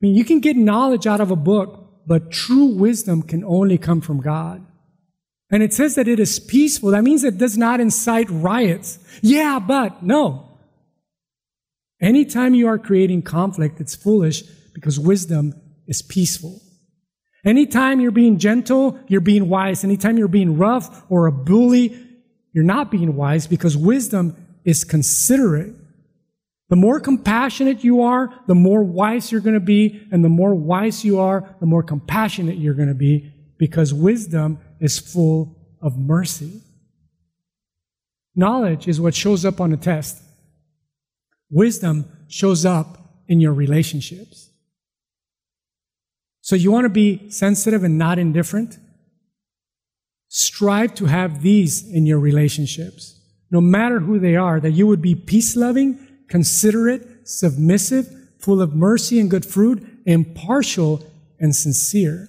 I 0.00 0.06
mean, 0.06 0.14
you 0.14 0.24
can 0.24 0.40
get 0.40 0.56
knowledge 0.56 1.06
out 1.06 1.20
of 1.20 1.30
a 1.30 1.36
book, 1.36 2.06
but 2.06 2.30
true 2.30 2.66
wisdom 2.74 3.22
can 3.22 3.44
only 3.44 3.76
come 3.76 4.00
from 4.00 4.20
God. 4.20 4.66
And 5.50 5.62
it 5.62 5.74
says 5.74 5.96
that 5.96 6.08
it 6.08 6.18
is 6.18 6.38
peaceful. 6.38 6.90
That 6.90 7.04
means 7.04 7.24
it 7.24 7.36
does 7.36 7.58
not 7.58 7.80
incite 7.80 8.30
riots. 8.30 8.98
Yeah, 9.20 9.58
but 9.58 10.02
no. 10.02 10.58
Anytime 12.00 12.54
you 12.54 12.68
are 12.68 12.78
creating 12.78 13.22
conflict, 13.22 13.80
it's 13.80 13.94
foolish 13.94 14.42
because 14.72 14.98
wisdom 14.98 15.54
is 15.86 16.00
peaceful. 16.00 16.60
Anytime 17.44 18.00
you're 18.00 18.10
being 18.10 18.38
gentle, 18.38 18.98
you're 19.08 19.20
being 19.20 19.48
wise. 19.48 19.82
Anytime 19.84 20.16
you're 20.16 20.28
being 20.28 20.56
rough 20.56 21.04
or 21.10 21.26
a 21.26 21.32
bully, 21.32 22.06
you're 22.52 22.64
not 22.64 22.90
being 22.90 23.16
wise 23.16 23.46
because 23.46 23.76
wisdom 23.76 24.36
is 24.64 24.84
considerate. 24.84 25.74
The 26.70 26.76
more 26.76 27.00
compassionate 27.00 27.82
you 27.82 28.02
are, 28.02 28.32
the 28.46 28.54
more 28.54 28.84
wise 28.84 29.30
you're 29.30 29.40
going 29.40 29.54
to 29.54 29.60
be. 29.60 30.06
And 30.12 30.24
the 30.24 30.28
more 30.28 30.54
wise 30.54 31.04
you 31.04 31.18
are, 31.18 31.56
the 31.58 31.66
more 31.66 31.82
compassionate 31.82 32.58
you're 32.58 32.74
going 32.74 32.88
to 32.88 32.94
be 32.94 33.34
because 33.58 33.92
wisdom 33.92 34.58
is 34.78 34.98
full 34.98 35.76
of 35.82 35.98
mercy. 35.98 36.62
Knowledge 38.36 38.86
is 38.86 39.00
what 39.00 39.16
shows 39.16 39.44
up 39.44 39.60
on 39.60 39.72
a 39.72 39.76
test. 39.76 40.22
Wisdom 41.50 42.06
shows 42.28 42.64
up 42.64 43.24
in 43.26 43.40
your 43.40 43.52
relationships. 43.52 44.50
So 46.40 46.54
you 46.54 46.70
want 46.70 46.84
to 46.84 46.88
be 46.88 47.28
sensitive 47.30 47.82
and 47.82 47.98
not 47.98 48.20
indifferent? 48.20 48.78
Strive 50.28 50.94
to 50.94 51.06
have 51.06 51.42
these 51.42 51.84
in 51.88 52.06
your 52.06 52.20
relationships, 52.20 53.20
no 53.50 53.60
matter 53.60 53.98
who 53.98 54.20
they 54.20 54.36
are, 54.36 54.60
that 54.60 54.70
you 54.70 54.86
would 54.86 55.02
be 55.02 55.16
peace 55.16 55.56
loving 55.56 56.06
considerate, 56.30 57.28
submissive, 57.28 58.08
full 58.38 58.62
of 58.62 58.74
mercy 58.74 59.20
and 59.20 59.30
good 59.30 59.44
fruit, 59.44 59.86
impartial 60.06 61.04
and 61.38 61.54
sincere. 61.54 62.28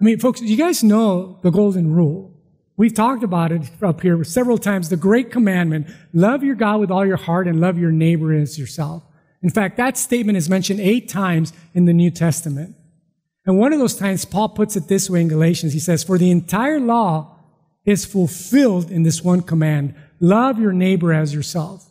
I 0.00 0.04
mean, 0.04 0.18
folks, 0.18 0.40
you 0.40 0.56
guys 0.56 0.82
know 0.82 1.38
the 1.42 1.50
golden 1.50 1.94
rule. 1.94 2.34
We've 2.76 2.94
talked 2.94 3.22
about 3.22 3.52
it 3.52 3.70
up 3.82 4.00
here 4.00 4.24
several 4.24 4.56
times. 4.56 4.88
The 4.88 4.96
great 4.96 5.30
commandment, 5.30 5.86
love 6.14 6.42
your 6.42 6.54
God 6.54 6.80
with 6.80 6.90
all 6.90 7.06
your 7.06 7.18
heart 7.18 7.46
and 7.46 7.60
love 7.60 7.78
your 7.78 7.92
neighbor 7.92 8.32
as 8.32 8.58
yourself. 8.58 9.02
In 9.42 9.50
fact, 9.50 9.76
that 9.76 9.98
statement 9.98 10.38
is 10.38 10.48
mentioned 10.48 10.80
eight 10.80 11.08
times 11.08 11.52
in 11.74 11.84
the 11.84 11.92
New 11.92 12.10
Testament. 12.10 12.76
And 13.44 13.58
one 13.58 13.74
of 13.74 13.78
those 13.78 13.96
times, 13.96 14.24
Paul 14.24 14.50
puts 14.50 14.76
it 14.76 14.88
this 14.88 15.10
way 15.10 15.20
in 15.20 15.28
Galatians. 15.28 15.74
He 15.74 15.78
says, 15.78 16.02
for 16.02 16.16
the 16.16 16.30
entire 16.30 16.80
law 16.80 17.36
is 17.84 18.06
fulfilled 18.06 18.90
in 18.90 19.02
this 19.02 19.22
one 19.22 19.42
command. 19.42 19.94
Love 20.18 20.58
your 20.58 20.72
neighbor 20.72 21.12
as 21.12 21.34
yourself. 21.34 21.89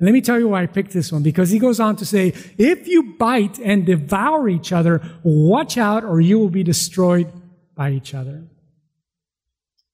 And 0.00 0.06
let 0.06 0.14
me 0.14 0.22
tell 0.22 0.38
you 0.38 0.48
why 0.48 0.62
I 0.62 0.66
picked 0.66 0.92
this 0.92 1.12
one, 1.12 1.22
because 1.22 1.50
he 1.50 1.58
goes 1.58 1.78
on 1.78 1.94
to 1.96 2.06
say, 2.06 2.32
if 2.56 2.88
you 2.88 3.14
bite 3.18 3.58
and 3.58 3.84
devour 3.84 4.48
each 4.48 4.72
other, 4.72 5.02
watch 5.22 5.76
out 5.76 6.04
or 6.04 6.22
you 6.22 6.38
will 6.38 6.48
be 6.48 6.62
destroyed 6.62 7.30
by 7.76 7.90
each 7.90 8.14
other. 8.14 8.48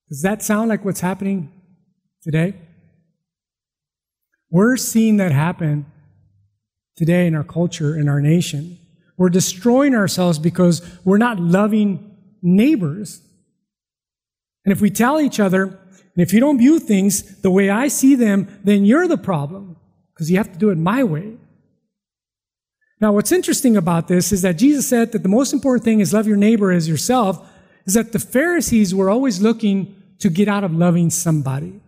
Does 0.09 0.23
that 0.23 0.45
sound 0.45 0.69
like 0.69 0.85
what's 0.85 1.01
happening 1.01 1.51
today? 2.23 2.55
We're 4.49 4.77
seeing 4.77 5.16
that 5.16 5.33
happen 5.33 5.87
today 6.95 7.27
in 7.27 7.35
our 7.35 7.42
culture, 7.42 7.99
in 7.99 8.09
our 8.09 8.21
nation. 8.21 8.79
We're 9.16 9.29
destroying 9.29 9.97
ourselves 9.97 10.38
because 10.38 10.88
we're 11.05 11.19
not 11.19 11.40
loving 11.40 12.16
neighbors. 12.42 13.23
And 14.64 14.71
if 14.71 14.81
we 14.81 14.90
tell 14.90 15.21
each 15.21 15.40
other, 15.40 15.64
and 15.64 16.23
if 16.23 16.33
you 16.33 16.38
don't 16.38 16.59
view 16.59 16.79
things 16.79 17.40
the 17.40 17.51
way 17.51 17.71
I 17.71 17.88
see 17.88 18.14
them, 18.14 18.61
then 18.62 18.85
you're 18.85 19.09
the 19.09 19.19
problem 19.19 19.77
because 20.16 20.31
you 20.31 20.38
have 20.38 20.50
to 20.50 20.59
do 20.59 20.70
it 20.70 20.79
my 20.79 21.05
way. 21.05 21.35
Now, 23.02 23.12
what's 23.12 23.33
interesting 23.33 23.76
about 23.76 24.09
this 24.09 24.33
is 24.33 24.40
that 24.40 24.57
Jesus 24.57 24.88
said 24.88 25.12
that 25.12 25.22
the 25.22 25.29
most 25.29 25.52
important 25.52 25.85
thing 25.85 26.00
is 26.00 26.14
love 26.14 26.26
your 26.26 26.38
neighbor 26.38 26.72
as 26.72 26.88
yourself. 26.88 27.46
is 27.85 27.94
that 27.94 28.12
the 28.12 28.18
Pharisees 28.18 28.94
were 28.94 29.11
always 29.11 29.42
looking 29.42 29.94
to 30.20 30.31
get 30.31 30.48
out 30.48 30.64
of 30.64 30.72
loving 30.72 31.11
somebody. 31.11 31.81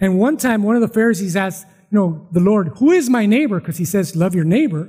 And 0.00 0.16
one 0.16 0.36
time, 0.36 0.62
one 0.62 0.76
of 0.76 0.82
the 0.82 0.88
Pharisees 0.88 1.34
asked, 1.34 1.66
you 1.90 1.98
know, 1.98 2.28
the 2.30 2.40
Lord, 2.40 2.68
who 2.76 2.92
is 2.92 3.10
my 3.10 3.26
neighbor? 3.26 3.58
Because 3.58 3.78
he 3.78 3.84
says, 3.84 4.14
love 4.14 4.34
your 4.34 4.44
neighbor. 4.44 4.88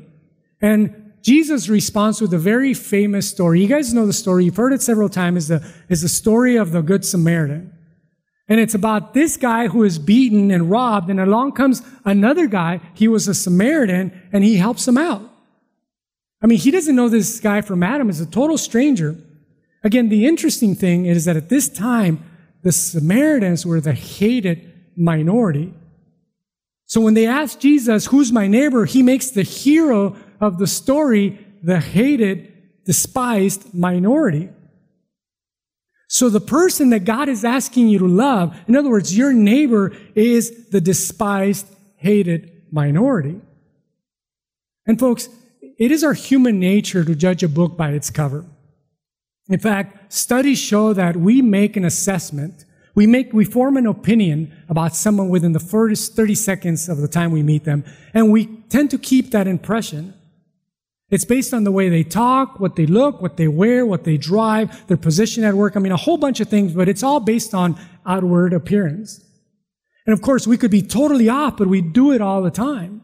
And 0.61 1.13
Jesus 1.23 1.67
responds 1.67 2.21
with 2.21 2.33
a 2.33 2.37
very 2.37 2.75
famous 2.75 3.27
story. 3.27 3.59
You 3.59 3.67
guys 3.67 3.93
know 3.93 4.05
the 4.05 4.13
story. 4.13 4.45
You've 4.45 4.55
heard 4.55 4.73
it 4.73 4.83
several 4.83 5.09
times. 5.09 5.37
Is 5.37 5.47
the, 5.47 5.73
is 5.89 6.01
the 6.03 6.09
story 6.09 6.55
of 6.55 6.71
the 6.71 6.81
Good 6.81 7.03
Samaritan. 7.03 7.73
And 8.49 8.59
it's 8.59 8.73
about 8.73 9.13
this 9.13 9.35
guy 9.35 9.67
who 9.67 9.83
is 9.83 9.99
beaten 9.99 10.51
and 10.51 10.69
robbed, 10.71 11.09
and 11.09 11.19
along 11.19 11.51
comes 11.53 11.81
another 12.05 12.47
guy. 12.47 12.79
He 12.93 13.07
was 13.07 13.27
a 13.27 13.33
Samaritan, 13.33 14.11
and 14.31 14.43
he 14.43 14.55
helps 14.55 14.87
him 14.87 14.97
out. 14.97 15.21
I 16.41 16.47
mean, 16.47 16.59
he 16.59 16.71
doesn't 16.71 16.95
know 16.95 17.09
this 17.09 17.39
guy 17.39 17.61
from 17.61 17.83
Adam 17.83 18.09
is 18.09 18.21
a 18.21 18.25
total 18.25 18.57
stranger. 18.57 19.15
Again, 19.83 20.09
the 20.09 20.25
interesting 20.25 20.75
thing 20.75 21.05
is 21.05 21.25
that 21.25 21.35
at 21.35 21.49
this 21.49 21.67
time, 21.67 22.23
the 22.63 22.71
Samaritans 22.71 23.65
were 23.65 23.81
the 23.81 23.93
hated 23.93 24.73
minority. 24.95 25.73
So 26.85 27.01
when 27.01 27.15
they 27.15 27.27
ask 27.27 27.59
Jesus, 27.59 28.05
who's 28.07 28.31
my 28.31 28.47
neighbor? 28.47 28.85
He 28.85 29.03
makes 29.03 29.29
the 29.29 29.43
hero 29.43 30.15
of 30.39 30.57
the 30.57 30.67
story 30.67 31.45
the 31.63 31.79
hated, 31.79 32.53
despised 32.85 33.73
minority. 33.73 34.49
So 36.07 36.29
the 36.29 36.41
person 36.41 36.89
that 36.91 37.03
God 37.03 37.27
is 37.27 37.43
asking 37.43 37.89
you 37.89 37.99
to 37.99 38.07
love, 38.07 38.57
in 38.67 38.75
other 38.75 38.89
words, 38.89 39.17
your 39.17 39.33
neighbor 39.33 39.93
is 40.15 40.69
the 40.69 40.79
despised, 40.79 41.67
hated 41.97 42.63
minority. 42.71 43.41
And 44.85 44.97
folks, 44.97 45.27
it 45.77 45.91
is 45.91 46.03
our 46.03 46.13
human 46.13 46.59
nature 46.59 47.03
to 47.03 47.13
judge 47.13 47.43
a 47.43 47.49
book 47.49 47.77
by 47.77 47.91
its 47.91 48.09
cover. 48.09 48.45
In 49.49 49.59
fact, 49.59 50.11
studies 50.11 50.59
show 50.59 50.93
that 50.93 51.17
we 51.17 51.41
make 51.41 51.77
an 51.77 51.85
assessment. 51.85 52.65
We 52.95 53.05
make, 53.05 53.31
we 53.33 53.45
form 53.45 53.77
an 53.77 53.85
opinion 53.85 54.53
about 54.69 54.95
someone 54.95 55.29
within 55.29 55.51
the 55.51 55.59
first 55.59 56.15
30 56.15 56.35
seconds 56.35 56.89
of 56.89 56.97
the 56.97 57.07
time 57.07 57.31
we 57.31 57.43
meet 57.43 57.63
them, 57.63 57.83
and 58.13 58.31
we 58.31 58.45
tend 58.69 58.91
to 58.91 58.97
keep 58.97 59.31
that 59.31 59.47
impression. 59.47 60.13
It's 61.09 61.25
based 61.25 61.53
on 61.53 61.63
the 61.63 61.71
way 61.71 61.87
they 61.87 62.03
talk, 62.03 62.59
what 62.59 62.75
they 62.75 62.85
look, 62.85 63.21
what 63.21 63.37
they 63.37 63.47
wear, 63.47 63.85
what 63.85 64.03
they 64.03 64.17
drive, 64.17 64.87
their 64.87 64.97
position 64.97 65.43
at 65.43 65.53
work. 65.53 65.77
I 65.77 65.79
mean, 65.79 65.93
a 65.93 65.97
whole 65.97 66.17
bunch 66.17 66.41
of 66.41 66.49
things, 66.49 66.73
but 66.73 66.89
it's 66.89 67.03
all 67.03 67.21
based 67.21 67.53
on 67.53 67.79
outward 68.05 68.53
appearance. 68.53 69.23
And 70.05 70.13
of 70.13 70.21
course, 70.21 70.45
we 70.45 70.57
could 70.57 70.71
be 70.71 70.81
totally 70.81 71.29
off, 71.29 71.57
but 71.57 71.67
we 71.67 71.81
do 71.81 72.11
it 72.11 72.21
all 72.21 72.41
the 72.41 72.51
time. 72.51 73.03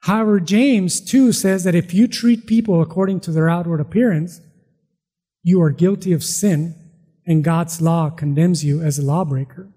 However, 0.00 0.40
James 0.40 1.00
2 1.00 1.32
says 1.32 1.64
that 1.64 1.74
if 1.74 1.94
you 1.94 2.06
treat 2.08 2.46
people 2.46 2.82
according 2.82 3.20
to 3.20 3.30
their 3.30 3.48
outward 3.48 3.80
appearance, 3.80 4.40
you 5.42 5.62
are 5.62 5.70
guilty 5.70 6.12
of 6.12 6.24
sin, 6.24 6.74
and 7.26 7.44
God's 7.44 7.80
law 7.80 8.10
condemns 8.10 8.64
you 8.64 8.82
as 8.82 8.98
a 8.98 9.02
lawbreaker. 9.02 9.68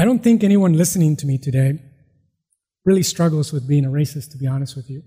I 0.00 0.06
don't 0.06 0.24
think 0.24 0.42
anyone 0.42 0.72
listening 0.72 1.14
to 1.16 1.26
me 1.26 1.36
today 1.36 1.78
really 2.86 3.02
struggles 3.02 3.52
with 3.52 3.68
being 3.68 3.84
a 3.84 3.90
racist, 3.90 4.30
to 4.30 4.38
be 4.38 4.46
honest 4.46 4.74
with 4.74 4.88
you. 4.88 5.02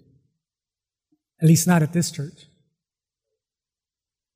At 1.41 1.47
least 1.47 1.65
not 1.65 1.81
at 1.81 1.93
this 1.93 2.11
church. 2.11 2.45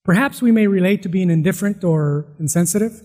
Perhaps 0.04 0.41
we 0.41 0.52
may 0.52 0.65
relate 0.65 1.04
to 1.04 1.10
being 1.10 1.30
indifferent 1.30 1.84
or 1.84 2.26
insensitive, 2.39 3.04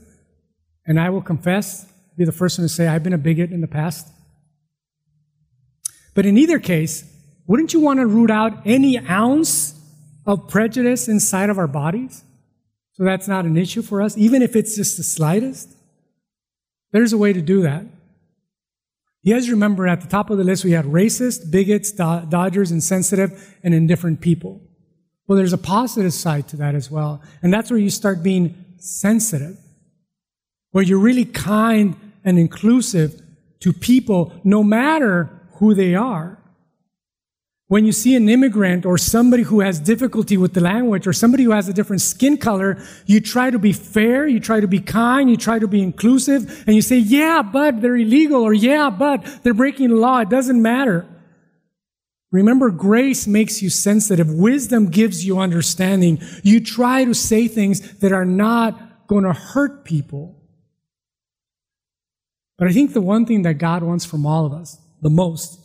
and 0.86 0.98
I 0.98 1.10
will 1.10 1.20
confess, 1.20 1.84
be 2.16 2.24
the 2.24 2.32
first 2.32 2.58
one 2.58 2.66
to 2.66 2.72
say, 2.72 2.88
I've 2.88 3.02
been 3.02 3.12
a 3.12 3.18
bigot 3.18 3.50
in 3.50 3.60
the 3.60 3.68
past. 3.68 4.08
But 6.14 6.24
in 6.24 6.38
either 6.38 6.58
case, 6.58 7.04
wouldn't 7.46 7.74
you 7.74 7.80
want 7.80 8.00
to 8.00 8.06
root 8.06 8.30
out 8.30 8.62
any 8.64 8.98
ounce 8.98 9.78
of 10.24 10.48
prejudice 10.48 11.06
inside 11.06 11.50
of 11.50 11.58
our 11.58 11.68
bodies? 11.68 12.24
So 12.92 13.04
that's 13.04 13.28
not 13.28 13.44
an 13.44 13.58
issue 13.58 13.82
for 13.82 14.00
us, 14.00 14.16
even 14.16 14.40
if 14.40 14.56
it's 14.56 14.74
just 14.74 14.96
the 14.96 15.02
slightest? 15.02 15.76
There's 16.92 17.12
a 17.12 17.18
way 17.18 17.32
to 17.32 17.42
do 17.42 17.62
that. 17.62 17.86
You 19.22 19.34
guys 19.34 19.50
remember 19.50 19.86
at 19.86 20.00
the 20.00 20.08
top 20.08 20.30
of 20.30 20.38
the 20.38 20.44
list, 20.44 20.64
we 20.64 20.72
had 20.72 20.84
racist, 20.84 21.50
bigots, 21.50 21.92
do- 21.92 22.26
dodgers, 22.28 22.72
insensitive, 22.72 23.56
and 23.62 23.72
indifferent 23.72 24.20
people. 24.20 24.60
Well, 25.26 25.38
there's 25.38 25.52
a 25.52 25.58
positive 25.58 26.12
side 26.12 26.48
to 26.48 26.56
that 26.56 26.74
as 26.74 26.90
well. 26.90 27.22
And 27.40 27.52
that's 27.52 27.70
where 27.70 27.78
you 27.78 27.90
start 27.90 28.22
being 28.22 28.54
sensitive, 28.78 29.56
where 30.72 30.82
you're 30.82 30.98
really 30.98 31.24
kind 31.24 31.96
and 32.24 32.38
inclusive 32.38 33.20
to 33.60 33.72
people, 33.72 34.32
no 34.42 34.64
matter 34.64 35.30
who 35.54 35.74
they 35.74 35.94
are. 35.94 36.41
When 37.72 37.86
you 37.86 37.92
see 37.92 38.14
an 38.16 38.28
immigrant 38.28 38.84
or 38.84 38.98
somebody 38.98 39.44
who 39.44 39.60
has 39.60 39.80
difficulty 39.80 40.36
with 40.36 40.52
the 40.52 40.60
language 40.60 41.06
or 41.06 41.14
somebody 41.14 41.44
who 41.44 41.52
has 41.52 41.70
a 41.70 41.72
different 41.72 42.02
skin 42.02 42.36
color, 42.36 42.76
you 43.06 43.18
try 43.18 43.48
to 43.48 43.58
be 43.58 43.72
fair, 43.72 44.26
you 44.26 44.40
try 44.40 44.60
to 44.60 44.68
be 44.68 44.78
kind, 44.78 45.30
you 45.30 45.38
try 45.38 45.58
to 45.58 45.66
be 45.66 45.80
inclusive, 45.80 46.64
and 46.66 46.76
you 46.76 46.82
say, 46.82 46.98
yeah, 46.98 47.40
but 47.40 47.80
they're 47.80 47.96
illegal, 47.96 48.42
or 48.42 48.52
yeah, 48.52 48.90
but 48.90 49.24
they're 49.42 49.54
breaking 49.54 49.88
the 49.88 49.96
law. 49.96 50.18
It 50.18 50.28
doesn't 50.28 50.60
matter. 50.60 51.06
Remember, 52.30 52.68
grace 52.70 53.26
makes 53.26 53.62
you 53.62 53.70
sensitive. 53.70 54.30
Wisdom 54.30 54.90
gives 54.90 55.24
you 55.24 55.38
understanding. 55.38 56.20
You 56.42 56.60
try 56.62 57.06
to 57.06 57.14
say 57.14 57.48
things 57.48 57.80
that 58.00 58.12
are 58.12 58.26
not 58.26 59.06
going 59.06 59.24
to 59.24 59.32
hurt 59.32 59.86
people. 59.86 60.36
But 62.58 62.68
I 62.68 62.72
think 62.74 62.92
the 62.92 63.00
one 63.00 63.24
thing 63.24 63.40
that 63.44 63.54
God 63.54 63.82
wants 63.82 64.04
from 64.04 64.26
all 64.26 64.44
of 64.44 64.52
us, 64.52 64.78
the 65.00 65.08
most, 65.08 65.61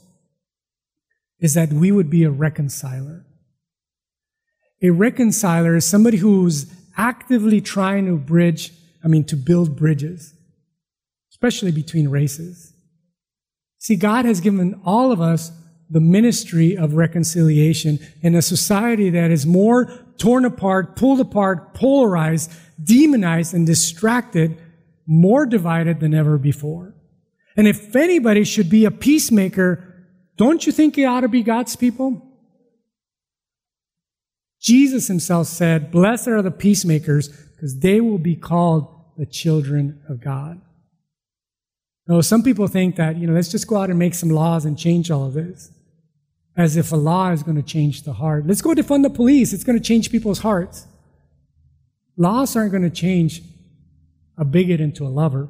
is 1.39 1.53
that 1.53 1.71
we 1.71 1.91
would 1.91 2.09
be 2.09 2.23
a 2.23 2.31
reconciler. 2.31 3.25
A 4.81 4.89
reconciler 4.89 5.75
is 5.75 5.85
somebody 5.85 6.17
who's 6.17 6.71
actively 6.97 7.61
trying 7.61 8.05
to 8.05 8.17
bridge, 8.17 8.71
I 9.03 9.07
mean, 9.07 9.23
to 9.25 9.35
build 9.35 9.75
bridges, 9.75 10.33
especially 11.31 11.71
between 11.71 12.09
races. 12.09 12.73
See, 13.79 13.95
God 13.95 14.25
has 14.25 14.41
given 14.41 14.79
all 14.83 15.11
of 15.11 15.21
us 15.21 15.51
the 15.89 15.99
ministry 16.01 16.75
of 16.75 16.95
reconciliation 16.95 17.99
in 18.21 18.35
a 18.35 18.41
society 18.41 19.09
that 19.11 19.31
is 19.31 19.45
more 19.45 19.85
torn 20.17 20.43
apart, 20.43 20.95
pulled 20.95 21.19
apart, 21.19 21.73
polarized, 21.73 22.51
demonized, 22.83 23.53
and 23.53 23.65
distracted, 23.65 24.57
more 25.05 25.45
divided 25.45 25.99
than 25.99 26.13
ever 26.13 26.37
before. 26.37 26.93
And 27.55 27.67
if 27.67 27.95
anybody 27.95 28.43
should 28.43 28.69
be 28.69 28.85
a 28.85 28.91
peacemaker, 28.91 29.96
don't 30.37 30.65
you 30.65 30.71
think 30.71 30.97
it 30.97 31.03
ought 31.03 31.21
to 31.21 31.27
be 31.27 31.43
God's 31.43 31.75
people? 31.75 32.23
Jesus 34.59 35.07
himself 35.07 35.47
said, 35.47 35.91
Blessed 35.91 36.27
are 36.27 36.41
the 36.41 36.51
peacemakers, 36.51 37.29
because 37.29 37.79
they 37.79 37.99
will 38.01 38.17
be 38.17 38.35
called 38.35 38.87
the 39.17 39.25
children 39.25 40.01
of 40.07 40.21
God. 40.21 40.61
Now, 42.07 42.21
some 42.21 42.43
people 42.43 42.67
think 42.67 42.95
that, 42.95 43.17
you 43.17 43.27
know, 43.27 43.33
let's 43.33 43.49
just 43.49 43.67
go 43.67 43.77
out 43.77 43.89
and 43.89 43.99
make 43.99 44.13
some 44.13 44.29
laws 44.29 44.63
and 44.63 44.77
change 44.77 45.11
all 45.11 45.25
of 45.25 45.33
this. 45.33 45.71
As 46.55 46.77
if 46.77 46.91
a 46.91 46.95
law 46.95 47.31
is 47.31 47.43
going 47.43 47.57
to 47.57 47.63
change 47.63 48.03
the 48.03 48.13
heart. 48.13 48.47
Let's 48.47 48.61
go 48.61 48.73
defund 48.73 49.03
the 49.03 49.09
police. 49.09 49.53
It's 49.53 49.63
going 49.63 49.77
to 49.77 49.83
change 49.83 50.11
people's 50.11 50.39
hearts. 50.39 50.87
Laws 52.15 52.55
aren't 52.55 52.71
going 52.71 52.83
to 52.83 52.89
change 52.89 53.41
a 54.37 54.45
bigot 54.45 54.81
into 54.81 55.05
a 55.05 55.09
lover. 55.09 55.49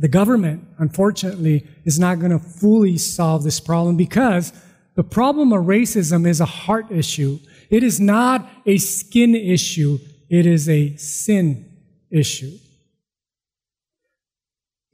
The 0.00 0.08
government, 0.08 0.66
unfortunately, 0.78 1.66
is 1.84 1.98
not 1.98 2.20
going 2.20 2.32
to 2.32 2.38
fully 2.38 2.96
solve 2.96 3.44
this 3.44 3.60
problem 3.60 3.98
because 3.98 4.50
the 4.94 5.04
problem 5.04 5.52
of 5.52 5.66
racism 5.66 6.26
is 6.26 6.40
a 6.40 6.46
heart 6.46 6.90
issue. 6.90 7.38
It 7.68 7.82
is 7.82 8.00
not 8.00 8.48
a 8.64 8.78
skin 8.78 9.34
issue. 9.34 9.98
It 10.30 10.46
is 10.46 10.70
a 10.70 10.96
sin 10.96 11.66
issue. 12.10 12.56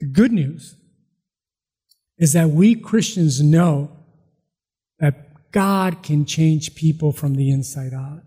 The 0.01 0.07
good 0.07 0.33
news 0.33 0.75
is 2.19 2.33
that 2.33 2.51
we 2.51 2.75
Christians 2.75 3.41
know 3.41 3.93
that 4.99 5.53
God 5.53 6.03
can 6.03 6.27
change 6.27 6.75
people 6.75 7.13
from 7.13 7.37
the 7.37 7.51
inside 7.51 7.95
out. 7.95 8.23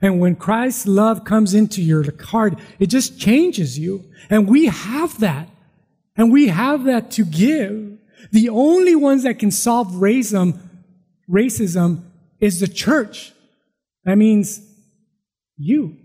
And 0.00 0.20
when 0.20 0.36
Christ's 0.36 0.86
love 0.86 1.24
comes 1.24 1.54
into 1.54 1.82
your 1.82 2.04
heart, 2.22 2.56
it 2.78 2.86
just 2.86 3.18
changes 3.18 3.80
you. 3.80 4.04
And 4.30 4.48
we 4.48 4.66
have 4.66 5.18
that. 5.18 5.48
And 6.18 6.32
we 6.32 6.48
have 6.48 6.84
that 6.84 7.12
to 7.12 7.24
give. 7.24 7.96
The 8.32 8.48
only 8.48 8.96
ones 8.96 9.22
that 9.22 9.38
can 9.38 9.52
solve 9.52 9.88
racism, 9.92 10.58
racism 11.30 12.02
is 12.40 12.58
the 12.58 12.66
church. 12.66 13.32
That 14.04 14.18
means 14.18 14.60
you. 15.56 15.96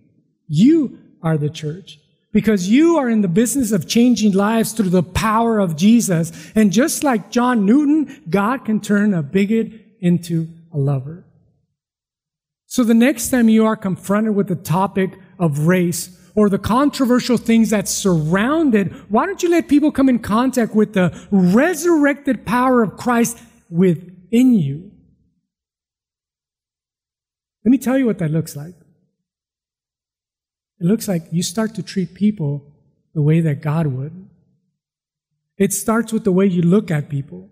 You 0.47 0.99
are 1.23 1.37
the 1.37 1.49
church. 1.49 1.99
Because 2.31 2.69
you 2.69 2.97
are 2.97 3.09
in 3.09 3.21
the 3.21 3.27
business 3.27 3.71
of 3.71 3.87
changing 3.87 4.33
lives 4.33 4.71
through 4.73 4.89
the 4.89 5.03
power 5.03 5.59
of 5.59 5.75
Jesus. 5.75 6.31
And 6.55 6.71
just 6.71 7.03
like 7.03 7.31
John 7.31 7.65
Newton, 7.65 8.23
God 8.29 8.65
can 8.65 8.79
turn 8.79 9.13
a 9.13 9.23
bigot 9.23 9.71
into 9.99 10.47
a 10.71 10.77
lover. 10.77 11.25
So 12.67 12.83
the 12.83 12.95
next 12.95 13.29
time 13.29 13.49
you 13.49 13.65
are 13.65 13.75
confronted 13.75 14.35
with 14.35 14.47
the 14.47 14.55
topic 14.55 15.11
of 15.39 15.67
race 15.67 16.19
or 16.35 16.49
the 16.49 16.59
controversial 16.59 17.37
things 17.37 17.69
that 17.69 17.87
surround 17.87 18.75
it. 18.75 18.91
Why 19.09 19.25
don't 19.25 19.43
you 19.43 19.49
let 19.49 19.67
people 19.67 19.91
come 19.91 20.09
in 20.09 20.19
contact 20.19 20.73
with 20.73 20.93
the 20.93 21.27
resurrected 21.31 22.45
power 22.45 22.81
of 22.81 22.97
Christ 22.97 23.39
within 23.69 24.53
you? 24.53 24.91
Let 27.65 27.71
me 27.71 27.77
tell 27.77 27.97
you 27.97 28.05
what 28.05 28.19
that 28.19 28.31
looks 28.31 28.55
like. 28.55 28.75
It 30.79 30.85
looks 30.85 31.07
like 31.07 31.23
you 31.31 31.43
start 31.43 31.75
to 31.75 31.83
treat 31.83 32.13
people 32.13 32.73
the 33.13 33.21
way 33.21 33.39
that 33.41 33.61
God 33.61 33.87
would. 33.87 34.27
It 35.57 35.71
starts 35.71 36.11
with 36.11 36.23
the 36.23 36.31
way 36.31 36.45
you 36.45 36.61
look 36.61 36.91
at 36.91 37.09
people. 37.09 37.49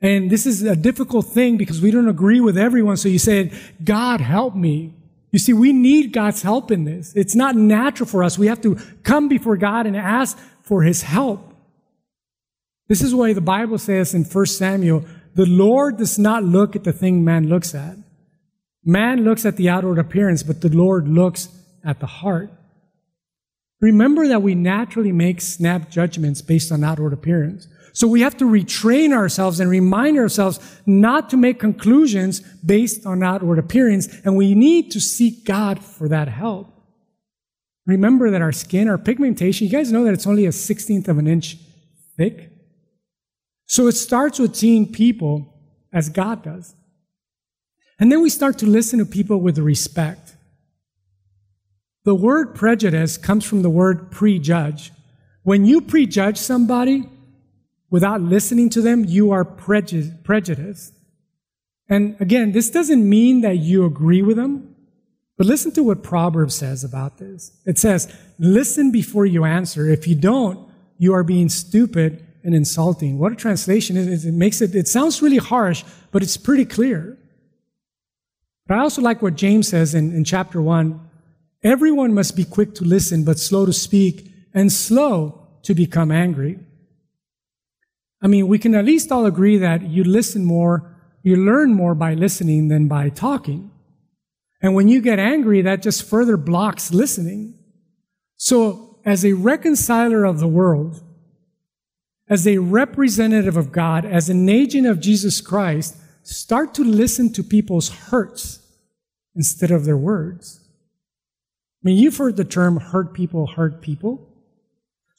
And 0.00 0.30
this 0.30 0.46
is 0.46 0.62
a 0.62 0.76
difficult 0.76 1.26
thing 1.26 1.56
because 1.56 1.80
we 1.80 1.90
don't 1.90 2.08
agree 2.08 2.40
with 2.40 2.56
everyone. 2.56 2.96
So 2.96 3.08
you 3.08 3.18
say, 3.18 3.52
God, 3.82 4.20
help 4.20 4.54
me. 4.54 4.94
You 5.32 5.38
see, 5.38 5.52
we 5.52 5.72
need 5.72 6.12
God's 6.12 6.42
help 6.42 6.70
in 6.70 6.84
this. 6.84 7.14
It's 7.14 7.34
not 7.34 7.54
natural 7.54 8.08
for 8.08 8.24
us. 8.24 8.38
We 8.38 8.48
have 8.48 8.60
to 8.62 8.76
come 9.02 9.28
before 9.28 9.56
God 9.56 9.86
and 9.86 9.96
ask 9.96 10.36
for 10.62 10.82
his 10.82 11.02
help. 11.02 11.54
This 12.88 13.02
is 13.02 13.14
why 13.14 13.32
the 13.32 13.40
Bible 13.40 13.78
says 13.78 14.14
in 14.14 14.24
1 14.24 14.46
Samuel, 14.46 15.04
the 15.34 15.46
Lord 15.46 15.98
does 15.98 16.18
not 16.18 16.42
look 16.42 16.74
at 16.74 16.82
the 16.82 16.92
thing 16.92 17.24
man 17.24 17.48
looks 17.48 17.74
at. 17.74 17.96
Man 18.84 19.22
looks 19.22 19.44
at 19.44 19.56
the 19.56 19.68
outward 19.68 19.98
appearance, 19.98 20.42
but 20.42 20.60
the 20.60 20.68
Lord 20.68 21.06
looks 21.06 21.48
at 21.84 22.00
the 22.00 22.06
heart. 22.06 22.50
Remember 23.80 24.26
that 24.26 24.42
we 24.42 24.54
naturally 24.54 25.12
make 25.12 25.40
snap 25.40 25.90
judgments 25.90 26.42
based 26.42 26.72
on 26.72 26.82
outward 26.82 27.12
appearance. 27.12 27.68
So 27.92 28.06
we 28.06 28.20
have 28.20 28.36
to 28.38 28.44
retrain 28.44 29.12
ourselves 29.12 29.60
and 29.60 29.68
remind 29.68 30.18
ourselves 30.18 30.60
not 30.86 31.30
to 31.30 31.36
make 31.36 31.58
conclusions 31.58 32.40
based 32.64 33.04
on 33.06 33.22
outward 33.22 33.58
appearance, 33.58 34.08
and 34.24 34.36
we 34.36 34.54
need 34.54 34.90
to 34.92 35.00
seek 35.00 35.44
God 35.44 35.82
for 35.82 36.08
that 36.08 36.28
help. 36.28 36.72
Remember 37.86 38.30
that 38.30 38.42
our 38.42 38.52
skin, 38.52 38.88
our 38.88 38.98
pigmentation, 38.98 39.66
you 39.66 39.72
guys 39.72 39.90
know 39.90 40.04
that 40.04 40.14
it's 40.14 40.26
only 40.26 40.46
a 40.46 40.50
16th 40.50 41.08
of 41.08 41.18
an 41.18 41.26
inch 41.26 41.56
thick? 42.16 42.50
So 43.66 43.86
it 43.86 43.92
starts 43.92 44.38
with 44.38 44.54
seeing 44.56 44.92
people 44.92 45.54
as 45.92 46.08
God 46.08 46.42
does. 46.42 46.74
And 47.98 48.10
then 48.10 48.22
we 48.22 48.30
start 48.30 48.58
to 48.58 48.66
listen 48.66 48.98
to 48.98 49.04
people 49.04 49.40
with 49.40 49.58
respect. 49.58 50.36
The 52.04 52.14
word 52.14 52.54
prejudice 52.54 53.18
comes 53.18 53.44
from 53.44 53.62
the 53.62 53.70
word 53.70 54.10
prejudge. 54.10 54.92
When 55.42 55.66
you 55.66 55.80
prejudge 55.80 56.38
somebody 56.38 57.08
without 57.90 58.20
listening 58.20 58.70
to 58.70 58.80
them, 58.80 59.04
you 59.04 59.32
are 59.32 59.44
prejudiced. 59.44 60.94
And 61.88 62.16
again, 62.20 62.52
this 62.52 62.70
doesn't 62.70 63.08
mean 63.08 63.40
that 63.40 63.56
you 63.56 63.84
agree 63.84 64.22
with 64.22 64.36
them, 64.36 64.76
but 65.36 65.46
listen 65.46 65.72
to 65.72 65.82
what 65.82 66.02
Proverbs 66.02 66.54
says 66.54 66.84
about 66.84 67.18
this. 67.18 67.52
It 67.66 67.78
says, 67.78 68.14
listen 68.38 68.92
before 68.92 69.26
you 69.26 69.44
answer. 69.44 69.88
If 69.88 70.06
you 70.06 70.14
don't, 70.14 70.68
you 70.98 71.14
are 71.14 71.24
being 71.24 71.48
stupid 71.48 72.24
and 72.44 72.54
insulting. 72.54 73.18
What 73.18 73.32
a 73.32 73.36
translation 73.36 73.96
is. 73.96 74.24
It 74.24 74.34
makes 74.34 74.60
it, 74.60 74.74
it 74.74 74.86
sounds 74.86 75.20
really 75.20 75.38
harsh, 75.38 75.84
but 76.12 76.22
it's 76.22 76.36
pretty 76.36 76.64
clear. 76.64 77.18
But 78.66 78.78
I 78.78 78.82
also 78.82 79.02
like 79.02 79.20
what 79.20 79.34
James 79.34 79.66
says 79.68 79.94
in, 79.94 80.14
in 80.14 80.24
chapter 80.24 80.62
1 80.62 81.08
Everyone 81.62 82.14
must 82.14 82.36
be 82.36 82.44
quick 82.44 82.74
to 82.76 82.84
listen, 82.84 83.22
but 83.22 83.38
slow 83.38 83.66
to 83.66 83.72
speak, 83.72 84.32
and 84.54 84.72
slow 84.72 85.46
to 85.62 85.74
become 85.74 86.10
angry. 86.10 86.58
I 88.22 88.26
mean, 88.26 88.48
we 88.48 88.58
can 88.58 88.74
at 88.74 88.84
least 88.84 89.10
all 89.10 89.26
agree 89.26 89.56
that 89.58 89.82
you 89.82 90.04
listen 90.04 90.44
more, 90.44 90.96
you 91.22 91.36
learn 91.36 91.74
more 91.74 91.94
by 91.94 92.14
listening 92.14 92.68
than 92.68 92.88
by 92.88 93.08
talking. 93.08 93.70
And 94.62 94.74
when 94.74 94.88
you 94.88 95.00
get 95.00 95.18
angry, 95.18 95.62
that 95.62 95.82
just 95.82 96.08
further 96.08 96.36
blocks 96.36 96.92
listening. 96.92 97.54
So, 98.36 98.98
as 99.04 99.24
a 99.24 99.32
reconciler 99.32 100.24
of 100.24 100.40
the 100.40 100.48
world, 100.48 101.02
as 102.28 102.46
a 102.46 102.58
representative 102.58 103.56
of 103.56 103.72
God, 103.72 104.04
as 104.04 104.28
an 104.28 104.48
agent 104.48 104.86
of 104.86 105.00
Jesus 105.00 105.40
Christ, 105.40 105.96
start 106.22 106.74
to 106.74 106.84
listen 106.84 107.32
to 107.32 107.42
people's 107.42 107.88
hurts 107.88 108.60
instead 109.34 109.70
of 109.70 109.84
their 109.84 109.96
words. 109.96 110.60
I 111.82 111.88
mean, 111.88 111.98
you've 111.98 112.18
heard 112.18 112.36
the 112.36 112.44
term 112.44 112.76
hurt 112.76 113.14
people 113.14 113.46
hurt 113.46 113.80
people. 113.80 114.29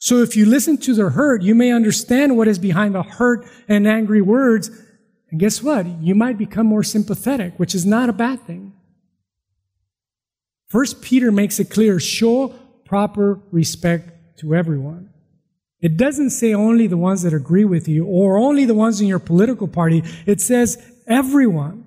So 0.02 0.16
if 0.16 0.34
you 0.34 0.46
listen 0.46 0.78
to 0.78 0.94
their 0.94 1.10
hurt, 1.10 1.42
you 1.42 1.54
may 1.54 1.70
understand 1.70 2.36
what 2.36 2.48
is 2.48 2.58
behind 2.58 2.96
the 2.96 3.04
hurt 3.04 3.46
and 3.68 3.86
angry 3.86 4.20
words. 4.20 4.68
And 5.30 5.38
guess 5.38 5.62
what? 5.62 5.86
You 5.86 6.16
might 6.16 6.36
become 6.36 6.66
more 6.66 6.82
sympathetic, 6.82 7.56
which 7.56 7.72
is 7.72 7.86
not 7.86 8.08
a 8.08 8.12
bad 8.12 8.40
thing. 8.40 8.72
First 10.66 11.02
Peter 11.02 11.30
makes 11.30 11.60
it 11.60 11.70
clear, 11.70 12.00
show 12.00 12.48
proper 12.84 13.38
respect 13.52 14.38
to 14.38 14.56
everyone. 14.56 15.10
It 15.80 15.96
doesn't 15.96 16.30
say 16.30 16.52
only 16.52 16.88
the 16.88 16.96
ones 16.96 17.22
that 17.22 17.32
agree 17.32 17.64
with 17.64 17.86
you 17.86 18.04
or 18.04 18.38
only 18.38 18.64
the 18.64 18.74
ones 18.74 19.00
in 19.00 19.06
your 19.06 19.20
political 19.20 19.68
party. 19.68 20.02
It 20.26 20.40
says 20.40 20.84
everyone. 21.06 21.84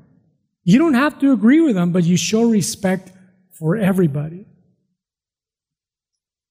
You 0.64 0.80
don't 0.80 0.94
have 0.94 1.20
to 1.20 1.34
agree 1.34 1.60
with 1.60 1.76
them, 1.76 1.92
but 1.92 2.06
you 2.06 2.16
show 2.16 2.50
respect 2.50 3.12
for 3.52 3.76
everybody. 3.76 4.46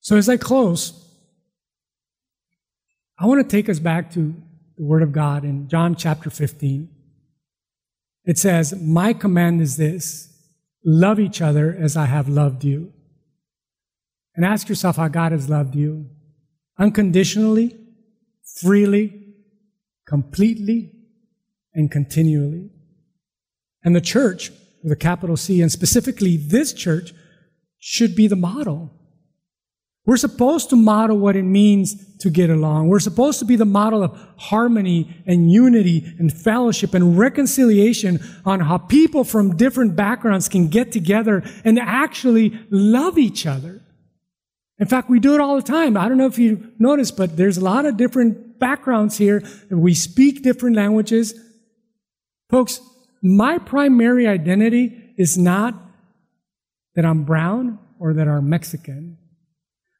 So 0.00 0.18
as 0.18 0.28
I 0.28 0.36
close, 0.36 1.00
I 3.18 3.26
want 3.26 3.48
to 3.48 3.56
take 3.56 3.68
us 3.68 3.78
back 3.78 4.12
to 4.12 4.34
the 4.76 4.84
Word 4.84 5.02
of 5.02 5.12
God 5.12 5.44
in 5.44 5.68
John 5.68 5.94
chapter 5.94 6.30
15. 6.30 6.88
It 8.24 8.38
says, 8.38 8.74
My 8.80 9.12
command 9.12 9.60
is 9.60 9.76
this 9.76 10.30
love 10.84 11.20
each 11.20 11.40
other 11.40 11.76
as 11.78 11.96
I 11.96 12.06
have 12.06 12.28
loved 12.28 12.64
you. 12.64 12.92
And 14.34 14.44
ask 14.44 14.68
yourself 14.68 14.96
how 14.96 15.08
God 15.08 15.30
has 15.30 15.48
loved 15.48 15.76
you 15.76 16.10
unconditionally, 16.76 17.76
freely, 18.60 19.34
completely, 20.08 20.90
and 21.72 21.88
continually. 21.88 22.70
And 23.84 23.94
the 23.94 24.00
church, 24.00 24.50
with 24.82 24.90
a 24.90 24.96
capital 24.96 25.36
C, 25.36 25.62
and 25.62 25.70
specifically 25.70 26.36
this 26.36 26.72
church, 26.72 27.12
should 27.78 28.16
be 28.16 28.26
the 28.26 28.34
model. 28.34 28.92
We're 30.06 30.18
supposed 30.18 30.68
to 30.70 30.76
model 30.76 31.18
what 31.18 31.34
it 31.34 31.44
means 31.44 32.18
to 32.18 32.28
get 32.28 32.50
along. 32.50 32.88
We're 32.88 33.00
supposed 33.00 33.38
to 33.38 33.46
be 33.46 33.56
the 33.56 33.64
model 33.64 34.02
of 34.02 34.18
harmony 34.36 35.22
and 35.26 35.50
unity 35.50 36.14
and 36.18 36.30
fellowship 36.30 36.92
and 36.92 37.18
reconciliation 37.18 38.20
on 38.44 38.60
how 38.60 38.78
people 38.78 39.24
from 39.24 39.56
different 39.56 39.96
backgrounds 39.96 40.48
can 40.48 40.68
get 40.68 40.92
together 40.92 41.42
and 41.64 41.78
actually 41.78 42.58
love 42.70 43.16
each 43.16 43.46
other. 43.46 43.80
In 44.78 44.86
fact, 44.86 45.08
we 45.08 45.20
do 45.20 45.34
it 45.34 45.40
all 45.40 45.56
the 45.56 45.62
time. 45.62 45.96
I 45.96 46.08
don't 46.08 46.18
know 46.18 46.26
if 46.26 46.38
you 46.38 46.72
noticed, 46.78 47.16
but 47.16 47.36
there's 47.36 47.56
a 47.56 47.64
lot 47.64 47.86
of 47.86 47.96
different 47.96 48.58
backgrounds 48.58 49.16
here. 49.16 49.42
We 49.70 49.94
speak 49.94 50.42
different 50.42 50.76
languages. 50.76 51.32
Folks, 52.50 52.80
my 53.22 53.56
primary 53.56 54.26
identity 54.26 55.14
is 55.16 55.38
not 55.38 55.74
that 56.94 57.06
I'm 57.06 57.24
brown 57.24 57.78
or 57.98 58.12
that 58.14 58.28
I'm 58.28 58.50
Mexican. 58.50 59.16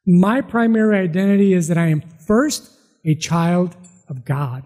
My 0.05 0.41
primary 0.41 0.97
identity 0.97 1.53
is 1.53 1.67
that 1.67 1.77
I 1.77 1.87
am 1.87 2.01
first 2.01 2.71
a 3.03 3.15
child 3.15 3.75
of 4.07 4.25
God. 4.25 4.63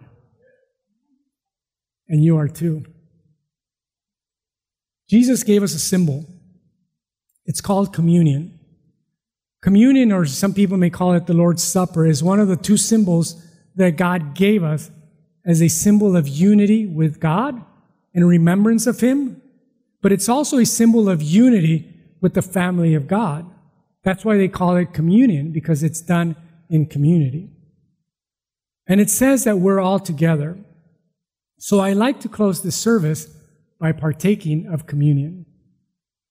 And 2.07 2.23
you 2.23 2.37
are 2.37 2.47
too. 2.47 2.85
Jesus 5.09 5.43
gave 5.43 5.63
us 5.63 5.73
a 5.73 5.79
symbol. 5.79 6.25
It's 7.45 7.61
called 7.61 7.93
communion. 7.93 8.59
Communion, 9.61 10.11
or 10.11 10.25
some 10.25 10.53
people 10.53 10.77
may 10.77 10.89
call 10.89 11.13
it 11.13 11.25
the 11.25 11.33
Lord's 11.33 11.63
Supper, 11.63 12.05
is 12.05 12.23
one 12.23 12.39
of 12.39 12.47
the 12.47 12.55
two 12.55 12.77
symbols 12.77 13.45
that 13.75 13.97
God 13.97 14.33
gave 14.35 14.63
us 14.63 14.91
as 15.45 15.61
a 15.61 15.67
symbol 15.67 16.15
of 16.15 16.27
unity 16.27 16.85
with 16.85 17.19
God 17.19 17.63
and 18.13 18.27
remembrance 18.27 18.87
of 18.87 18.99
Him. 18.99 19.41
But 20.01 20.11
it's 20.11 20.29
also 20.29 20.57
a 20.57 20.65
symbol 20.65 21.09
of 21.09 21.21
unity 21.21 21.93
with 22.21 22.33
the 22.33 22.41
family 22.41 22.93
of 22.93 23.07
God. 23.07 23.49
That's 24.03 24.23
why 24.23 24.37
they 24.37 24.47
call 24.47 24.77
it 24.77 24.93
communion, 24.93 25.51
because 25.51 25.83
it's 25.83 26.01
done 26.01 26.35
in 26.69 26.85
community. 26.85 27.49
And 28.87 29.01
it 29.01 29.09
says 29.09 29.43
that 29.43 29.59
we're 29.59 29.79
all 29.79 29.99
together. 29.99 30.57
So 31.57 31.79
I 31.79 31.93
like 31.93 32.19
to 32.21 32.29
close 32.29 32.63
this 32.63 32.75
service 32.75 33.27
by 33.79 33.91
partaking 33.91 34.67
of 34.67 34.87
communion, 34.87 35.45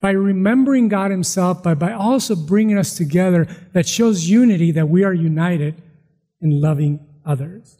by 0.00 0.10
remembering 0.10 0.88
God 0.88 1.10
Himself, 1.10 1.62
but 1.62 1.78
by 1.78 1.92
also 1.92 2.34
bringing 2.34 2.78
us 2.78 2.96
together 2.96 3.46
that 3.72 3.86
shows 3.86 4.28
unity 4.28 4.70
that 4.72 4.88
we 4.88 5.04
are 5.04 5.12
united 5.12 5.82
in 6.40 6.60
loving 6.60 7.06
others. 7.24 7.76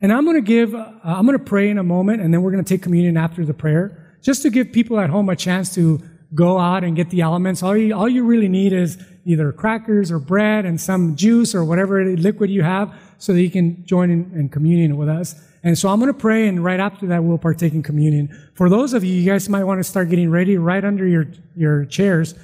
And 0.00 0.12
I'm 0.12 0.24
going 0.24 0.36
to 0.36 0.42
give, 0.42 0.74
uh, 0.74 0.92
I'm 1.02 1.24
going 1.24 1.38
to 1.38 1.44
pray 1.44 1.70
in 1.70 1.78
a 1.78 1.82
moment, 1.82 2.20
and 2.20 2.32
then 2.32 2.42
we're 2.42 2.52
going 2.52 2.64
to 2.64 2.68
take 2.68 2.82
communion 2.82 3.16
after 3.16 3.44
the 3.44 3.54
prayer, 3.54 4.18
just 4.22 4.42
to 4.42 4.50
give 4.50 4.72
people 4.72 5.00
at 5.00 5.08
home 5.08 5.28
a 5.28 5.36
chance 5.36 5.74
to 5.74 6.02
go 6.34 6.58
out 6.58 6.84
and 6.84 6.96
get 6.96 7.10
the 7.10 7.20
elements. 7.20 7.62
All 7.62 7.76
you, 7.76 7.94
all 7.94 8.08
you 8.08 8.24
really 8.24 8.48
need 8.48 8.72
is 8.72 8.98
either 9.24 9.52
crackers 9.52 10.10
or 10.10 10.18
bread 10.18 10.64
and 10.64 10.80
some 10.80 11.16
juice 11.16 11.54
or 11.54 11.64
whatever 11.64 12.04
liquid 12.04 12.50
you 12.50 12.62
have 12.62 12.94
so 13.18 13.32
that 13.32 13.42
you 13.42 13.50
can 13.50 13.84
join 13.86 14.10
in, 14.10 14.32
in 14.34 14.48
communion 14.48 14.96
with 14.96 15.08
us. 15.08 15.34
And 15.62 15.76
so 15.76 15.88
I'm 15.88 15.98
going 15.98 16.12
to 16.12 16.18
pray, 16.18 16.46
and 16.46 16.62
right 16.62 16.78
after 16.78 17.06
that, 17.08 17.24
we'll 17.24 17.38
partake 17.38 17.72
in 17.72 17.82
communion. 17.82 18.28
For 18.54 18.68
those 18.68 18.92
of 18.92 19.02
you, 19.02 19.12
you 19.12 19.28
guys 19.28 19.48
might 19.48 19.64
want 19.64 19.80
to 19.80 19.84
start 19.84 20.10
getting 20.10 20.30
ready 20.30 20.56
right 20.56 20.84
under 20.84 21.06
your, 21.06 21.26
your 21.56 21.84
chairs. 21.86 22.34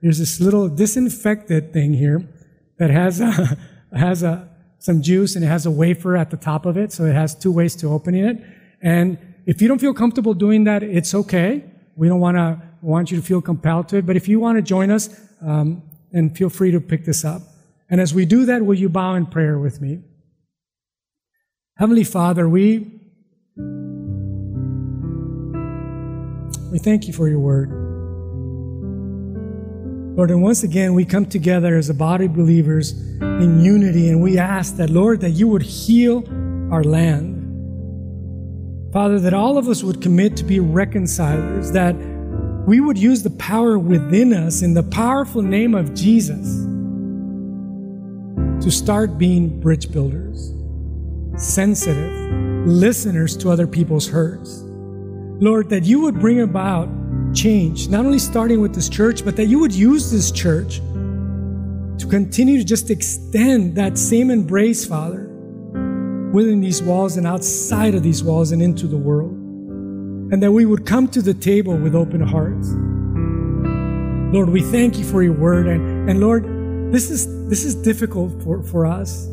there's 0.00 0.18
this 0.18 0.40
little 0.40 0.68
disinfected 0.68 1.72
thing 1.72 1.94
here 1.94 2.26
that 2.78 2.90
has 2.90 3.20
a, 3.20 3.56
has 3.96 4.24
a, 4.24 4.48
some 4.78 5.00
juice 5.00 5.36
and 5.36 5.44
it 5.44 5.48
has 5.48 5.64
a 5.64 5.70
wafer 5.70 6.16
at 6.16 6.30
the 6.30 6.36
top 6.36 6.66
of 6.66 6.76
it. 6.76 6.92
So 6.92 7.04
it 7.04 7.14
has 7.14 7.36
two 7.36 7.52
ways 7.52 7.76
to 7.76 7.86
opening 7.88 8.24
it. 8.24 8.42
And 8.80 9.16
if 9.46 9.62
you 9.62 9.68
don't 9.68 9.80
feel 9.80 9.94
comfortable 9.94 10.34
doing 10.34 10.64
that, 10.64 10.82
it's 10.82 11.14
okay. 11.14 11.64
We 11.96 12.08
don't 12.08 12.20
want 12.20 12.36
to 12.36 12.60
want 12.80 13.10
you 13.10 13.16
to 13.18 13.22
feel 13.22 13.40
compelled 13.40 13.88
to 13.90 13.96
it. 13.98 14.06
But 14.06 14.16
if 14.16 14.28
you 14.28 14.40
want 14.40 14.58
to 14.58 14.62
join 14.62 14.90
us, 14.90 15.08
um, 15.40 15.82
then 16.10 16.30
feel 16.30 16.50
free 16.50 16.70
to 16.72 16.80
pick 16.80 17.04
this 17.04 17.24
up. 17.24 17.42
And 17.88 18.00
as 18.00 18.14
we 18.14 18.24
do 18.24 18.44
that, 18.46 18.64
will 18.64 18.74
you 18.74 18.88
bow 18.88 19.14
in 19.14 19.26
prayer 19.26 19.58
with 19.58 19.80
me? 19.80 20.00
Heavenly 21.76 22.04
Father, 22.04 22.48
we 22.48 23.00
we 26.70 26.78
thank 26.78 27.06
you 27.06 27.12
for 27.12 27.28
your 27.28 27.38
word. 27.38 27.70
Lord, 30.16 30.30
and 30.30 30.42
once 30.42 30.62
again, 30.62 30.92
we 30.92 31.06
come 31.06 31.24
together 31.24 31.76
as 31.76 31.88
a 31.88 31.94
body 31.94 32.26
of 32.26 32.34
believers 32.34 32.92
in 32.92 33.60
unity, 33.60 34.10
and 34.10 34.22
we 34.22 34.36
ask 34.36 34.76
that, 34.76 34.90
Lord, 34.90 35.22
that 35.22 35.30
you 35.30 35.48
would 35.48 35.62
heal 35.62 36.22
our 36.70 36.84
land. 36.84 37.31
Father, 38.92 39.18
that 39.20 39.32
all 39.32 39.56
of 39.56 39.68
us 39.68 39.82
would 39.82 40.02
commit 40.02 40.36
to 40.36 40.44
be 40.44 40.60
reconcilers, 40.60 41.72
that 41.72 41.96
we 42.66 42.78
would 42.78 42.98
use 42.98 43.22
the 43.22 43.30
power 43.30 43.78
within 43.78 44.34
us 44.34 44.60
in 44.60 44.74
the 44.74 44.82
powerful 44.82 45.40
name 45.40 45.74
of 45.74 45.94
Jesus 45.94 46.66
to 48.62 48.70
start 48.70 49.16
being 49.16 49.58
bridge 49.60 49.90
builders, 49.90 50.52
sensitive, 51.36 52.12
listeners 52.66 53.34
to 53.38 53.48
other 53.48 53.66
people's 53.66 54.06
hurts. 54.06 54.62
Lord, 55.40 55.70
that 55.70 55.84
you 55.84 56.00
would 56.00 56.20
bring 56.20 56.42
about 56.42 56.88
change, 57.34 57.88
not 57.88 58.04
only 58.04 58.18
starting 58.18 58.60
with 58.60 58.74
this 58.74 58.90
church, 58.90 59.24
but 59.24 59.36
that 59.36 59.46
you 59.46 59.58
would 59.58 59.72
use 59.72 60.12
this 60.12 60.30
church 60.30 60.76
to 60.76 62.06
continue 62.10 62.58
to 62.58 62.64
just 62.64 62.90
extend 62.90 63.74
that 63.76 63.96
same 63.96 64.30
embrace, 64.30 64.84
Father, 64.84 65.31
within 66.32 66.60
these 66.60 66.82
walls 66.82 67.16
and 67.16 67.26
outside 67.26 67.94
of 67.94 68.02
these 68.02 68.24
walls 68.24 68.52
and 68.52 68.62
into 68.62 68.86
the 68.86 68.96
world. 68.96 69.32
And 70.32 70.42
that 70.42 70.50
we 70.50 70.64
would 70.64 70.86
come 70.86 71.06
to 71.08 71.20
the 71.20 71.34
table 71.34 71.76
with 71.76 71.94
open 71.94 72.20
hearts. 72.20 72.68
Lord, 74.34 74.48
we 74.48 74.62
thank 74.62 74.98
you 74.98 75.04
for 75.04 75.22
your 75.22 75.34
word. 75.34 75.66
And, 75.66 76.08
and 76.08 76.20
Lord, 76.20 76.44
this 76.90 77.10
is, 77.10 77.48
this 77.48 77.64
is 77.64 77.74
difficult 77.74 78.42
for, 78.42 78.62
for 78.62 78.86
us. 78.86 79.24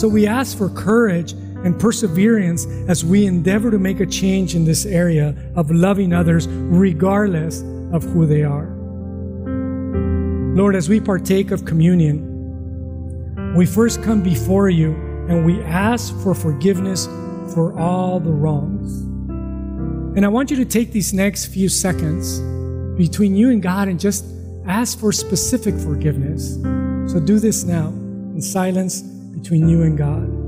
So 0.00 0.06
we 0.06 0.28
ask 0.28 0.56
for 0.56 0.68
courage 0.70 1.32
and 1.32 1.78
perseverance 1.78 2.66
as 2.88 3.04
we 3.04 3.26
endeavor 3.26 3.72
to 3.72 3.78
make 3.78 3.98
a 3.98 4.06
change 4.06 4.54
in 4.54 4.64
this 4.64 4.86
area 4.86 5.34
of 5.56 5.72
loving 5.72 6.12
others 6.12 6.46
regardless 6.48 7.62
of 7.92 8.04
who 8.04 8.26
they 8.26 8.44
are. 8.44 8.76
Lord, 10.54 10.76
as 10.76 10.88
we 10.88 11.00
partake 11.00 11.50
of 11.50 11.64
communion, 11.64 12.29
we 13.54 13.66
first 13.66 14.02
come 14.02 14.22
before 14.22 14.68
you 14.68 14.92
and 15.28 15.44
we 15.44 15.60
ask 15.62 16.16
for 16.22 16.34
forgiveness 16.34 17.06
for 17.52 17.78
all 17.78 18.20
the 18.20 18.30
wrongs. 18.30 19.00
And 20.16 20.24
I 20.24 20.28
want 20.28 20.50
you 20.50 20.56
to 20.56 20.64
take 20.64 20.92
these 20.92 21.12
next 21.12 21.46
few 21.46 21.68
seconds 21.68 22.40
between 22.96 23.34
you 23.34 23.50
and 23.50 23.62
God 23.62 23.88
and 23.88 23.98
just 23.98 24.24
ask 24.66 24.98
for 24.98 25.12
specific 25.12 25.74
forgiveness. 25.76 26.54
So 27.12 27.20
do 27.20 27.38
this 27.38 27.64
now 27.64 27.88
in 27.88 28.40
silence 28.40 29.02
between 29.02 29.68
you 29.68 29.82
and 29.82 29.98
God. 29.98 30.39